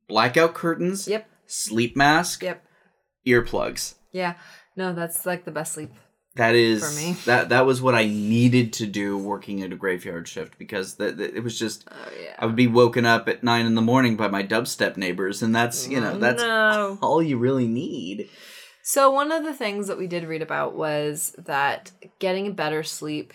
blackout 0.08 0.54
curtains, 0.54 1.06
Yep. 1.08 1.28
sleep 1.46 1.96
mask, 1.96 2.42
Yep. 2.42 2.64
earplugs. 3.26 3.94
Yeah. 4.10 4.34
No, 4.76 4.92
that's 4.94 5.26
like 5.26 5.44
the 5.44 5.50
best 5.50 5.74
sleep 5.74 5.92
That 6.36 6.54
is 6.54 6.82
For 6.82 6.90
me. 6.90 7.16
that 7.26 7.50
that 7.50 7.66
was 7.66 7.82
what 7.82 7.94
I 7.94 8.06
needed 8.06 8.72
to 8.74 8.86
do 8.86 9.18
working 9.18 9.62
at 9.62 9.72
a 9.72 9.76
graveyard 9.76 10.26
shift 10.26 10.58
because 10.58 10.94
that 10.94 11.20
it 11.20 11.42
was 11.44 11.58
just 11.58 11.86
Oh 11.90 12.08
yeah. 12.18 12.34
I 12.38 12.46
would 12.46 12.56
be 12.56 12.66
woken 12.66 13.04
up 13.04 13.28
at 13.28 13.44
nine 13.44 13.66
in 13.66 13.74
the 13.74 13.82
morning 13.82 14.16
by 14.16 14.28
my 14.28 14.42
dubstep 14.42 14.96
neighbors, 14.96 15.42
and 15.42 15.54
that's 15.54 15.86
you 15.86 16.00
know 16.00 16.18
that's 16.18 16.42
no. 16.42 16.98
all 17.02 17.22
you 17.22 17.36
really 17.36 17.68
need. 17.68 18.30
So 18.82 19.10
one 19.10 19.30
of 19.30 19.44
the 19.44 19.52
things 19.54 19.88
that 19.88 19.98
we 19.98 20.06
did 20.06 20.24
read 20.24 20.42
about 20.42 20.74
was 20.74 21.34
that 21.38 21.92
getting 22.18 22.54
better 22.54 22.82
sleep 22.82 23.32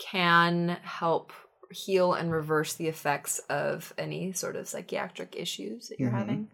can 0.00 0.78
help 0.82 1.32
heal 1.70 2.14
and 2.14 2.32
reverse 2.32 2.74
the 2.74 2.88
effects 2.88 3.38
of 3.50 3.92
any 3.98 4.32
sort 4.32 4.56
of 4.56 4.66
psychiatric 4.68 5.34
issues 5.36 5.88
that 5.88 6.00
you're 6.00 6.10
Mhm. 6.10 6.18
having. 6.18 6.48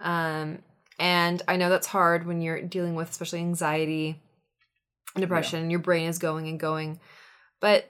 Um, 0.00 0.62
and 0.98 1.42
I 1.46 1.56
know 1.56 1.68
that's 1.68 1.86
hard 1.88 2.26
when 2.26 2.40
you're 2.40 2.62
dealing 2.62 2.94
with 2.94 3.10
especially 3.10 3.40
anxiety 3.40 4.22
depression 5.20 5.60
and 5.60 5.70
your 5.70 5.80
brain 5.80 6.08
is 6.08 6.18
going 6.18 6.48
and 6.48 6.58
going. 6.58 7.00
But 7.60 7.88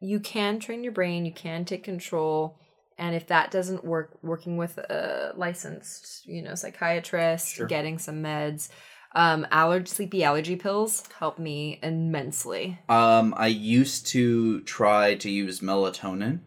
you 0.00 0.20
can 0.20 0.60
train 0.60 0.84
your 0.84 0.92
brain, 0.92 1.26
you 1.26 1.32
can 1.32 1.64
take 1.64 1.84
control. 1.84 2.58
And 2.96 3.14
if 3.14 3.28
that 3.28 3.50
doesn't 3.50 3.84
work, 3.84 4.18
working 4.22 4.56
with 4.56 4.78
a 4.78 5.32
licensed, 5.36 6.26
you 6.26 6.42
know, 6.42 6.54
psychiatrist, 6.54 7.48
Sure. 7.54 7.66
getting 7.66 7.98
some 7.98 8.22
meds, 8.22 8.68
um, 9.14 9.46
allergy, 9.50 9.86
sleepy 9.86 10.24
allergy 10.24 10.56
pills 10.56 11.04
help 11.18 11.38
me 11.38 11.78
immensely. 11.82 12.78
Um, 12.88 13.34
I 13.36 13.46
used 13.46 14.06
to 14.08 14.60
try 14.62 15.14
to 15.16 15.30
use 15.30 15.60
melatonin, 15.60 16.40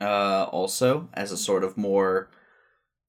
uh, 0.00 0.44
also 0.44 1.08
as 1.12 1.32
a 1.32 1.36
sort 1.36 1.64
of 1.64 1.76
more, 1.76 2.30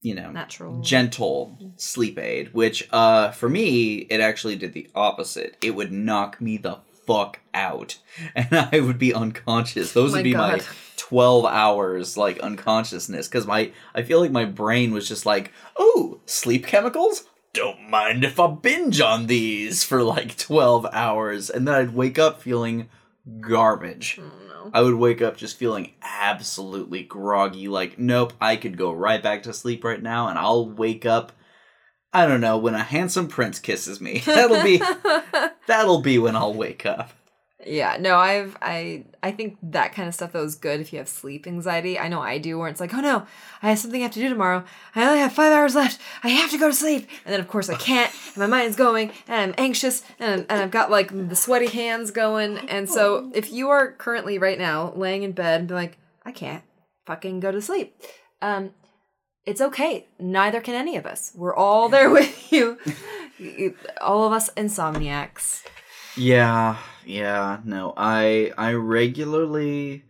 you 0.02 0.16
know, 0.16 0.32
Natural. 0.32 0.82
gentle 0.82 1.58
sleep 1.78 2.20
aid. 2.20 2.54
Which, 2.54 2.88
uh, 2.92 3.32
for 3.32 3.50
me, 3.50 3.98
it 4.10 4.20
actually 4.20 4.56
did 4.56 4.74
the 4.74 4.90
opposite. 4.96 5.58
It 5.62 5.72
would 5.72 5.92
knock 5.92 6.40
me 6.42 6.58
the 6.58 6.80
fuck 7.06 7.40
out, 7.54 7.98
and 8.36 8.48
I 8.52 8.80
would 8.80 9.00
be 9.00 9.14
unconscious. 9.14 9.94
Those 9.94 10.12
My 10.12 10.20
would 10.20 10.24
be 10.24 10.36
my 10.36 10.62
12 10.98 11.46
hours 11.46 12.18
like 12.18 12.40
unconsciousness 12.40 13.28
because 13.28 13.48
my 13.48 13.72
i 13.96 14.02
feel 14.02 14.20
like 14.20 14.32
my 14.32 14.44
brain 14.44 14.92
was 14.92 15.08
just 15.08 15.26
like 15.26 15.54
oh 15.78 16.20
sleep 16.26 16.66
chemicals 16.66 17.26
don't 17.54 17.88
mind 17.90 18.24
if 18.26 18.40
i 18.40 18.48
binge 18.48 19.00
on 19.00 19.28
these 19.28 19.84
for 19.84 20.04
like 20.04 20.36
12 20.38 20.86
hours 20.92 21.50
and 21.50 21.68
then 21.68 21.76
i'd 21.76 21.94
wake 21.94 22.20
up 22.20 22.42
feeling 22.42 22.90
garbage. 23.42 24.20
I 24.20 24.22
don't 24.22 24.48
i 24.74 24.82
would 24.82 24.96
wake 24.96 25.22
up 25.22 25.38
just 25.38 25.58
feeling 25.58 25.94
absolutely 26.02 27.04
groggy 27.04 27.68
like 27.68 27.98
nope 27.98 28.34
i 28.42 28.56
could 28.56 28.78
go 28.78 28.92
right 28.92 29.22
back 29.22 29.44
to 29.44 29.54
sleep 29.54 29.84
right 29.84 30.02
now 30.02 30.28
and 30.28 30.38
i'll 30.38 30.70
wake 30.70 31.06
up 31.06 31.32
i 32.14 32.26
don't 32.26 32.42
know 32.42 32.58
when 32.58 32.76
a 32.76 32.84
handsome 32.84 33.28
prince 33.28 33.60
kisses 33.60 34.02
me. 34.02 34.20
That'll 34.26 34.64
be 34.64 34.82
that'll 35.68 36.02
be 36.02 36.18
when 36.18 36.36
i'll 36.36 36.54
wake 36.54 36.86
up 36.86 37.12
Yeah, 37.66 37.98
no, 38.00 38.18
I've 38.18 38.56
I 38.62 39.06
I 39.24 39.32
think 39.32 39.58
that 39.64 39.94
kind 39.94 40.08
of 40.08 40.14
stuff 40.14 40.32
though 40.32 40.44
is 40.44 40.54
good 40.54 40.80
if 40.80 40.94
you 40.94 41.00
have 41.00 41.10
sleep 41.10 41.48
anxiety. 41.48 41.98
I 41.98 42.08
know 42.08 42.22
I 42.22 42.38
do 42.38 42.60
where 42.60 42.70
it's 42.70 42.80
like, 42.80 42.94
oh 42.94 43.00
no, 43.00 43.26
I 43.64 43.70
have 43.70 43.80
something 43.80 44.00
I 44.00 44.04
have 44.04 44.14
to 44.14 44.20
do 44.20 44.30
tomorrow. 44.30 44.64
I 44.94 45.06
only 45.06 45.20
have 45.20 45.34
five 45.34 45.52
hours 45.52 45.74
left. 45.74 46.00
I 46.24 46.30
have 46.30 46.52
to 46.52 46.60
go 46.60 46.68
to 46.68 46.74
sleep. 46.74 47.10
And 47.26 47.34
then 47.34 47.40
of 47.40 47.48
course 47.48 47.68
I 47.68 47.76
can't, 47.80 48.14
and 48.28 48.38
my 48.38 48.46
mind's 48.46 48.76
going, 48.76 49.12
and 49.28 49.36
I'm 49.42 49.56
anxious, 49.58 50.04
and, 50.20 50.46
and 50.50 50.62
I've 50.62 50.72
got 50.72 50.92
like 50.92 51.10
the 51.30 51.36
sweaty 51.36 51.66
hands 51.66 52.12
going. 52.12 52.60
And 52.70 52.88
so 52.88 53.32
if 53.34 53.52
you 53.52 53.70
are 53.70 53.92
currently 53.94 54.38
right 54.38 54.60
now 54.60 54.94
laying 54.96 55.24
in 55.24 55.32
bed 55.32 55.62
and 55.62 55.68
be 55.68 55.74
like, 55.74 55.98
I 56.24 56.32
can't 56.32 56.64
fucking 57.08 57.40
go 57.40 57.52
to 57.52 57.62
sleep. 57.62 58.00
Um 58.42 58.72
it's 59.48 59.62
okay. 59.62 60.06
Neither 60.20 60.60
can 60.62 60.76
any 60.76 60.98
of 60.98 61.06
us. 61.06 61.32
We're 61.34 61.56
all 61.56 61.90
there 61.90 62.10
with 62.10 62.52
you. 62.52 62.78
all 64.02 64.28
of 64.28 64.34
us 64.34 64.50
insomniacs. 64.52 65.64
Yeah, 66.18 66.78
yeah, 67.08 67.60
no. 67.64 67.94
I 67.96 68.52
I 68.58 68.74
regularly 68.74 70.04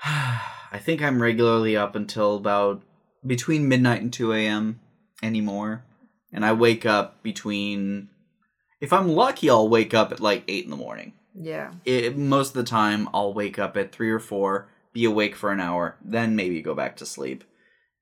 I 0.04 0.78
think 0.78 1.02
I'm 1.02 1.20
regularly 1.20 1.76
up 1.76 1.94
until 1.96 2.36
about 2.36 2.82
between 3.26 3.68
midnight 3.68 4.00
and 4.00 4.12
2 4.12 4.32
a.m. 4.32 4.80
anymore. 5.22 5.84
And 6.32 6.44
I 6.44 6.52
wake 6.52 6.86
up 6.86 7.22
between 7.22 8.08
if 8.80 8.92
I'm 8.92 9.08
lucky 9.08 9.50
I'll 9.50 9.68
wake 9.68 9.92
up 9.92 10.12
at 10.12 10.20
like 10.20 10.44
8 10.46 10.64
in 10.64 10.70
the 10.70 10.76
morning. 10.76 11.12
Yeah. 11.34 11.72
It, 11.84 12.16
most 12.16 12.50
of 12.50 12.54
the 12.54 12.64
time 12.64 13.08
I'll 13.12 13.34
wake 13.34 13.58
up 13.58 13.76
at 13.76 13.92
3 13.92 14.10
or 14.10 14.18
4, 14.18 14.68
be 14.92 15.04
awake 15.04 15.36
for 15.36 15.52
an 15.52 15.60
hour, 15.60 15.96
then 16.02 16.34
maybe 16.36 16.62
go 16.62 16.74
back 16.74 16.96
to 16.96 17.06
sleep. 17.06 17.44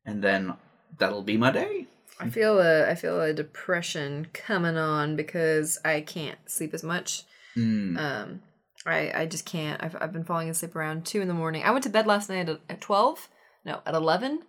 And 0.04 0.22
then 0.22 0.54
that'll 0.98 1.22
be 1.22 1.36
my 1.36 1.50
day. 1.50 1.86
I 2.20 2.30
feel 2.30 2.58
a 2.60 2.88
I 2.90 2.94
feel 2.94 3.20
a 3.20 3.32
depression 3.32 4.26
coming 4.32 4.76
on 4.76 5.14
because 5.14 5.78
I 5.84 6.00
can't 6.00 6.38
sleep 6.46 6.74
as 6.74 6.82
much. 6.82 7.22
Mm. 7.58 7.98
Um, 7.98 8.42
I 8.86 9.12
I 9.22 9.26
just 9.26 9.44
can't. 9.44 9.82
I've 9.82 9.96
I've 10.00 10.12
been 10.12 10.24
falling 10.24 10.48
asleep 10.48 10.76
around 10.76 11.04
two 11.04 11.20
in 11.20 11.28
the 11.28 11.34
morning. 11.34 11.62
I 11.64 11.70
went 11.72 11.82
to 11.84 11.90
bed 11.90 12.06
last 12.06 12.28
night 12.28 12.48
at, 12.48 12.60
at 12.68 12.80
twelve, 12.80 13.28
no, 13.64 13.80
at 13.84 13.94
eleven, 13.94 14.40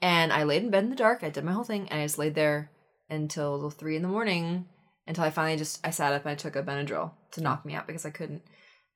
and 0.00 0.32
I 0.32 0.44
laid 0.44 0.62
in 0.62 0.70
bed 0.70 0.84
in 0.84 0.90
the 0.90 0.96
dark. 0.96 1.22
I 1.22 1.30
did 1.30 1.44
my 1.44 1.52
whole 1.52 1.64
thing, 1.64 1.88
and 1.90 2.00
I 2.00 2.04
just 2.04 2.18
laid 2.18 2.34
there 2.34 2.70
until 3.10 3.70
three 3.70 3.96
in 3.96 4.02
the 4.02 4.08
morning 4.08 4.66
until 5.06 5.24
I 5.24 5.30
finally 5.30 5.56
just 5.56 5.86
I 5.86 5.90
sat 5.90 6.12
up 6.12 6.22
and 6.24 6.32
I 6.32 6.34
took 6.34 6.56
a 6.56 6.62
Benadryl 6.62 7.12
to 7.32 7.40
knock 7.40 7.64
me 7.64 7.74
out 7.74 7.86
because 7.86 8.04
I 8.06 8.10
couldn't. 8.10 8.42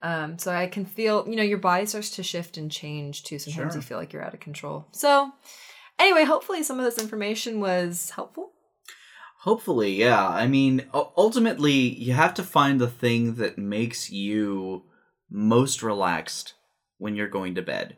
Um, 0.03 0.38
so 0.38 0.51
I 0.51 0.66
can 0.66 0.87
feel, 0.87 1.29
you 1.29 1.37
know, 1.37 1.42
your 1.42 1.59
body 1.59 1.85
starts 1.87 2.11
to 2.12 2.23
shift 2.23 2.57
and 2.57 2.70
change 2.73 3.23
too. 3.23 3.38
Sometimes 3.38 3.75
Sure. 3.75 3.81
you 3.81 3.83
feel 3.83 3.99
like 3.99 4.12
you're 4.12 4.25
out 4.25 4.33
of 4.35 4.40
control. 4.40 4.87
So, 4.92 5.31
anyway, 5.99 6.25
hopefully 6.25 6.62
some 6.62 6.79
of 6.79 6.85
this 6.87 6.99
information 6.99 7.61
was 7.61 8.11
helpful. 8.11 8.53
Hopefully, 9.44 9.94
yeah. 9.94 10.29
I 10.29 10.46
mean, 10.46 10.85
ultimately, 10.92 11.72
you 11.72 12.12
have 12.12 12.35
to 12.35 12.42
find 12.42 12.79
the 12.79 12.90
thing 12.90 13.37
that 13.37 13.57
makes 13.57 14.11
you 14.11 14.83
most 15.31 15.83
relaxed 15.83 16.53
when 16.98 17.16
you're 17.16 17.26
going 17.26 17.55
to 17.55 17.62
bed. 17.62 17.96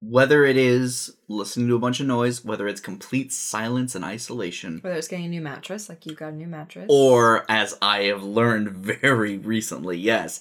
Whether 0.00 0.46
it 0.46 0.56
is 0.56 1.16
listening 1.28 1.68
to 1.68 1.74
a 1.74 1.78
bunch 1.78 2.00
of 2.00 2.06
noise, 2.06 2.44
whether 2.44 2.66
it's 2.66 2.80
complete 2.80 3.30
silence 3.30 3.94
and 3.94 4.06
isolation, 4.06 4.80
Whether 4.80 4.96
it's 4.96 5.08
getting 5.08 5.26
a 5.26 5.28
new 5.28 5.42
mattress, 5.42 5.90
like 5.90 6.06
you 6.06 6.14
got 6.14 6.32
a 6.32 6.36
new 6.36 6.46
mattress, 6.46 6.86
or 6.88 7.44
as 7.50 7.76
I 7.82 8.04
have 8.04 8.22
learned 8.22 8.68
very 9.02 9.36
recently, 9.36 9.98
yes, 9.98 10.40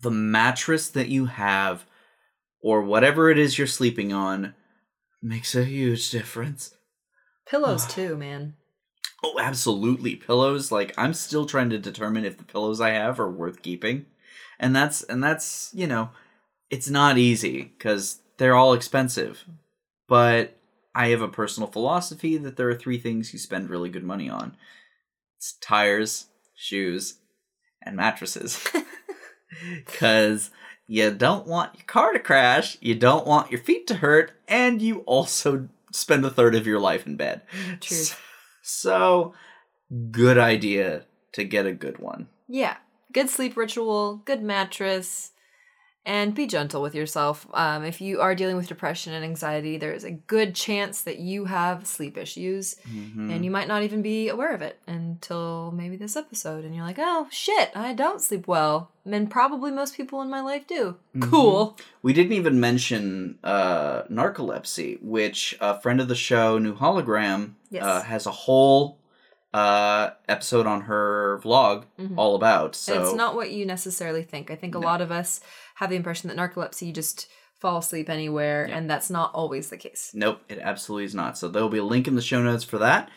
the 0.00 0.10
mattress 0.10 0.88
that 0.90 1.08
you 1.08 1.26
have, 1.26 1.86
or 2.60 2.82
whatever 2.82 3.30
it 3.30 3.38
is 3.38 3.56
you're 3.56 3.66
sleeping 3.66 4.12
on, 4.12 4.54
makes 5.22 5.54
a 5.54 5.64
huge 5.64 6.10
difference. 6.10 6.74
pillows 7.46 7.86
too, 7.94 8.16
man. 8.16 8.54
Oh, 9.28 9.40
absolutely. 9.40 10.14
Pillows, 10.14 10.70
like 10.70 10.94
I'm 10.96 11.12
still 11.12 11.46
trying 11.46 11.70
to 11.70 11.78
determine 11.78 12.24
if 12.24 12.38
the 12.38 12.44
pillows 12.44 12.80
I 12.80 12.90
have 12.90 13.18
are 13.18 13.30
worth 13.30 13.60
keeping. 13.60 14.06
And 14.60 14.74
that's 14.74 15.02
and 15.02 15.22
that's, 15.22 15.70
you 15.74 15.88
know, 15.88 16.10
it's 16.70 16.88
not 16.88 17.18
easy 17.18 17.72
cuz 17.80 18.20
they're 18.36 18.54
all 18.54 18.72
expensive. 18.72 19.44
But 20.06 20.56
I 20.94 21.08
have 21.08 21.22
a 21.22 21.28
personal 21.28 21.68
philosophy 21.68 22.36
that 22.36 22.56
there 22.56 22.68
are 22.68 22.74
three 22.74 22.98
things 22.98 23.32
you 23.32 23.38
spend 23.40 23.68
really 23.68 23.88
good 23.88 24.04
money 24.04 24.30
on. 24.30 24.56
It's 25.36 25.54
tires, 25.60 26.26
shoes, 26.54 27.16
and 27.82 27.96
mattresses. 27.96 28.64
cuz 29.86 30.50
you 30.86 31.10
don't 31.10 31.48
want 31.48 31.74
your 31.74 31.86
car 31.86 32.12
to 32.12 32.20
crash, 32.20 32.78
you 32.80 32.94
don't 32.94 33.26
want 33.26 33.50
your 33.50 33.60
feet 33.60 33.88
to 33.88 33.96
hurt, 33.96 34.32
and 34.46 34.80
you 34.80 35.00
also 35.00 35.68
spend 35.90 36.24
a 36.24 36.30
third 36.30 36.54
of 36.54 36.66
your 36.66 36.78
life 36.78 37.06
in 37.06 37.16
bed. 37.16 37.42
Truth. 37.80 38.20
So, 38.25 38.25
good 40.10 40.38
idea 40.38 41.04
to 41.32 41.44
get 41.44 41.66
a 41.66 41.72
good 41.72 41.98
one. 41.98 42.28
Yeah, 42.48 42.76
good 43.12 43.28
sleep 43.30 43.56
ritual, 43.56 44.22
good 44.24 44.42
mattress, 44.42 45.32
and 46.04 46.36
be 46.36 46.46
gentle 46.46 46.80
with 46.82 46.94
yourself. 46.94 47.48
Um, 47.52 47.84
if 47.84 48.00
you 48.00 48.20
are 48.20 48.36
dealing 48.36 48.56
with 48.56 48.68
depression 48.68 49.12
and 49.12 49.24
anxiety, 49.24 49.76
there 49.76 49.92
is 49.92 50.04
a 50.04 50.12
good 50.12 50.54
chance 50.54 51.00
that 51.02 51.18
you 51.18 51.46
have 51.46 51.84
sleep 51.84 52.16
issues, 52.16 52.76
Mhm. 52.88 53.28
and 53.34 53.44
you 53.44 53.50
might 53.50 53.66
not 53.66 53.82
even 53.82 54.02
be 54.02 54.28
aware 54.28 54.54
of 54.54 54.62
it 54.62 54.78
until 54.86 55.72
maybe 55.72 55.96
this 55.96 56.14
episode. 56.16 56.64
And 56.64 56.76
you're 56.76 56.84
like, 56.84 57.00
oh 57.00 57.26
shit, 57.32 57.70
I 57.74 57.92
don't 57.92 58.22
sleep 58.22 58.46
well. 58.46 58.92
And 59.04 59.28
probably 59.28 59.72
most 59.72 59.96
people 59.96 60.22
in 60.22 60.30
my 60.30 60.40
life 60.40 60.68
do. 60.68 60.94
Mhm. 61.16 61.28
Cool. 61.28 61.76
We 62.02 62.12
didn't 62.12 62.34
even 62.34 62.60
mention 62.60 63.38
uh, 63.42 64.02
narcolepsy, 64.04 65.02
which 65.02 65.56
a 65.60 65.80
friend 65.80 66.00
of 66.00 66.06
the 66.06 66.14
show, 66.14 66.58
New 66.58 66.76
Hologram, 66.76 67.54
Yes. 67.76 67.84
uh, 67.84 68.02
has 68.02 68.26
a 68.26 68.30
whole 68.32 69.00
uh, 69.54 70.10
episode 70.28 70.66
on 70.66 70.82
her 70.82 71.40
vlog 71.42 71.84
Mhm. 71.98 72.14
all 72.18 72.34
about. 72.34 72.74
So 72.74 72.94
And 72.94 73.02
it's 73.04 73.14
not 73.14 73.34
what 73.36 73.50
you 73.52 73.64
necessarily 73.64 74.22
think. 74.22 74.50
I 74.50 74.54
think 74.54 74.74
a 74.74 74.78
No. 74.78 74.86
lot 74.86 75.00
of 75.00 75.10
us 75.10 75.40
have 75.76 75.88
the 75.88 75.96
impression 75.96 76.28
that 76.28 76.36
narcolepsy 76.36 76.88
you 76.88 76.92
just 76.92 77.26
fall 77.58 77.78
asleep 77.78 78.10
anywhere, 78.10 78.66
Yeah. 78.68 78.76
and 78.76 78.90
that's 78.90 79.08
not 79.08 79.32
always 79.32 79.70
the 79.70 79.78
case. 79.78 80.10
Nope, 80.12 80.40
it 80.50 80.58
absolutely 80.60 81.04
is 81.04 81.14
not. 81.14 81.38
So 81.38 81.48
there'll 81.48 81.70
be 81.70 81.78
a 81.78 81.84
link 81.84 82.06
in 82.06 82.16
the 82.16 82.20
show 82.20 82.42
notes 82.42 82.64
for 82.64 82.76
that. 82.78 83.08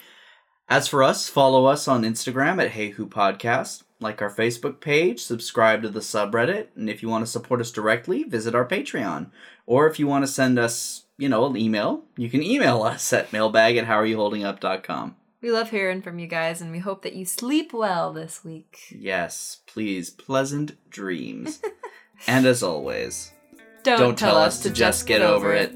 As 0.69 0.87
for 0.87 1.03
us, 1.03 1.27
follow 1.27 1.65
us 1.65 1.89
on 1.89 2.03
Instagram 2.03 2.63
at 2.63 2.71
Hey 2.71 2.91
Who 2.91 3.05
Podcast, 3.07 3.83
like 3.99 4.21
our 4.21 4.33
Facebook 4.33 4.79
page, 4.79 5.21
subscribe 5.21 5.81
to 5.81 5.89
the 5.89 5.99
subreddit, 5.99 6.67
and 6.75 6.89
if 6.89 7.01
you 7.01 7.09
want 7.09 7.25
to 7.25 7.31
support 7.31 7.61
us 7.61 7.71
directly, 7.71 8.23
visit 8.23 8.55
our 8.55 8.67
Patreon. 8.67 9.31
Or 9.65 9.87
if 9.87 9.99
you 9.99 10.07
want 10.07 10.23
to 10.23 10.31
send 10.31 10.57
us, 10.57 11.05
you 11.17 11.29
know, 11.29 11.45
an 11.45 11.57
email, 11.57 12.03
you 12.17 12.29
can 12.29 12.41
email 12.41 12.81
us 12.83 13.11
at 13.13 13.33
mailbag 13.33 13.77
at 13.77 13.87
howareyouholdingup.com. 13.87 15.15
We 15.41 15.51
love 15.51 15.69
hearing 15.69 16.01
from 16.01 16.19
you 16.19 16.27
guys, 16.27 16.61
and 16.61 16.71
we 16.71 16.79
hope 16.79 17.01
that 17.03 17.15
you 17.15 17.25
sleep 17.25 17.71
well 17.71 18.11
this 18.11 18.43
week. 18.43 18.77
Yes, 18.89 19.61
please, 19.65 20.09
pleasant 20.09 20.73
dreams. 20.89 21.61
and 22.27 22.45
as 22.45 22.61
always, 22.61 23.31
Don't, 23.83 23.99
don't 23.99 24.17
tell 24.17 24.37
us 24.37 24.61
to 24.63 24.69
just 24.69 25.07
get 25.07 25.21
over 25.21 25.53
it. 25.53 25.73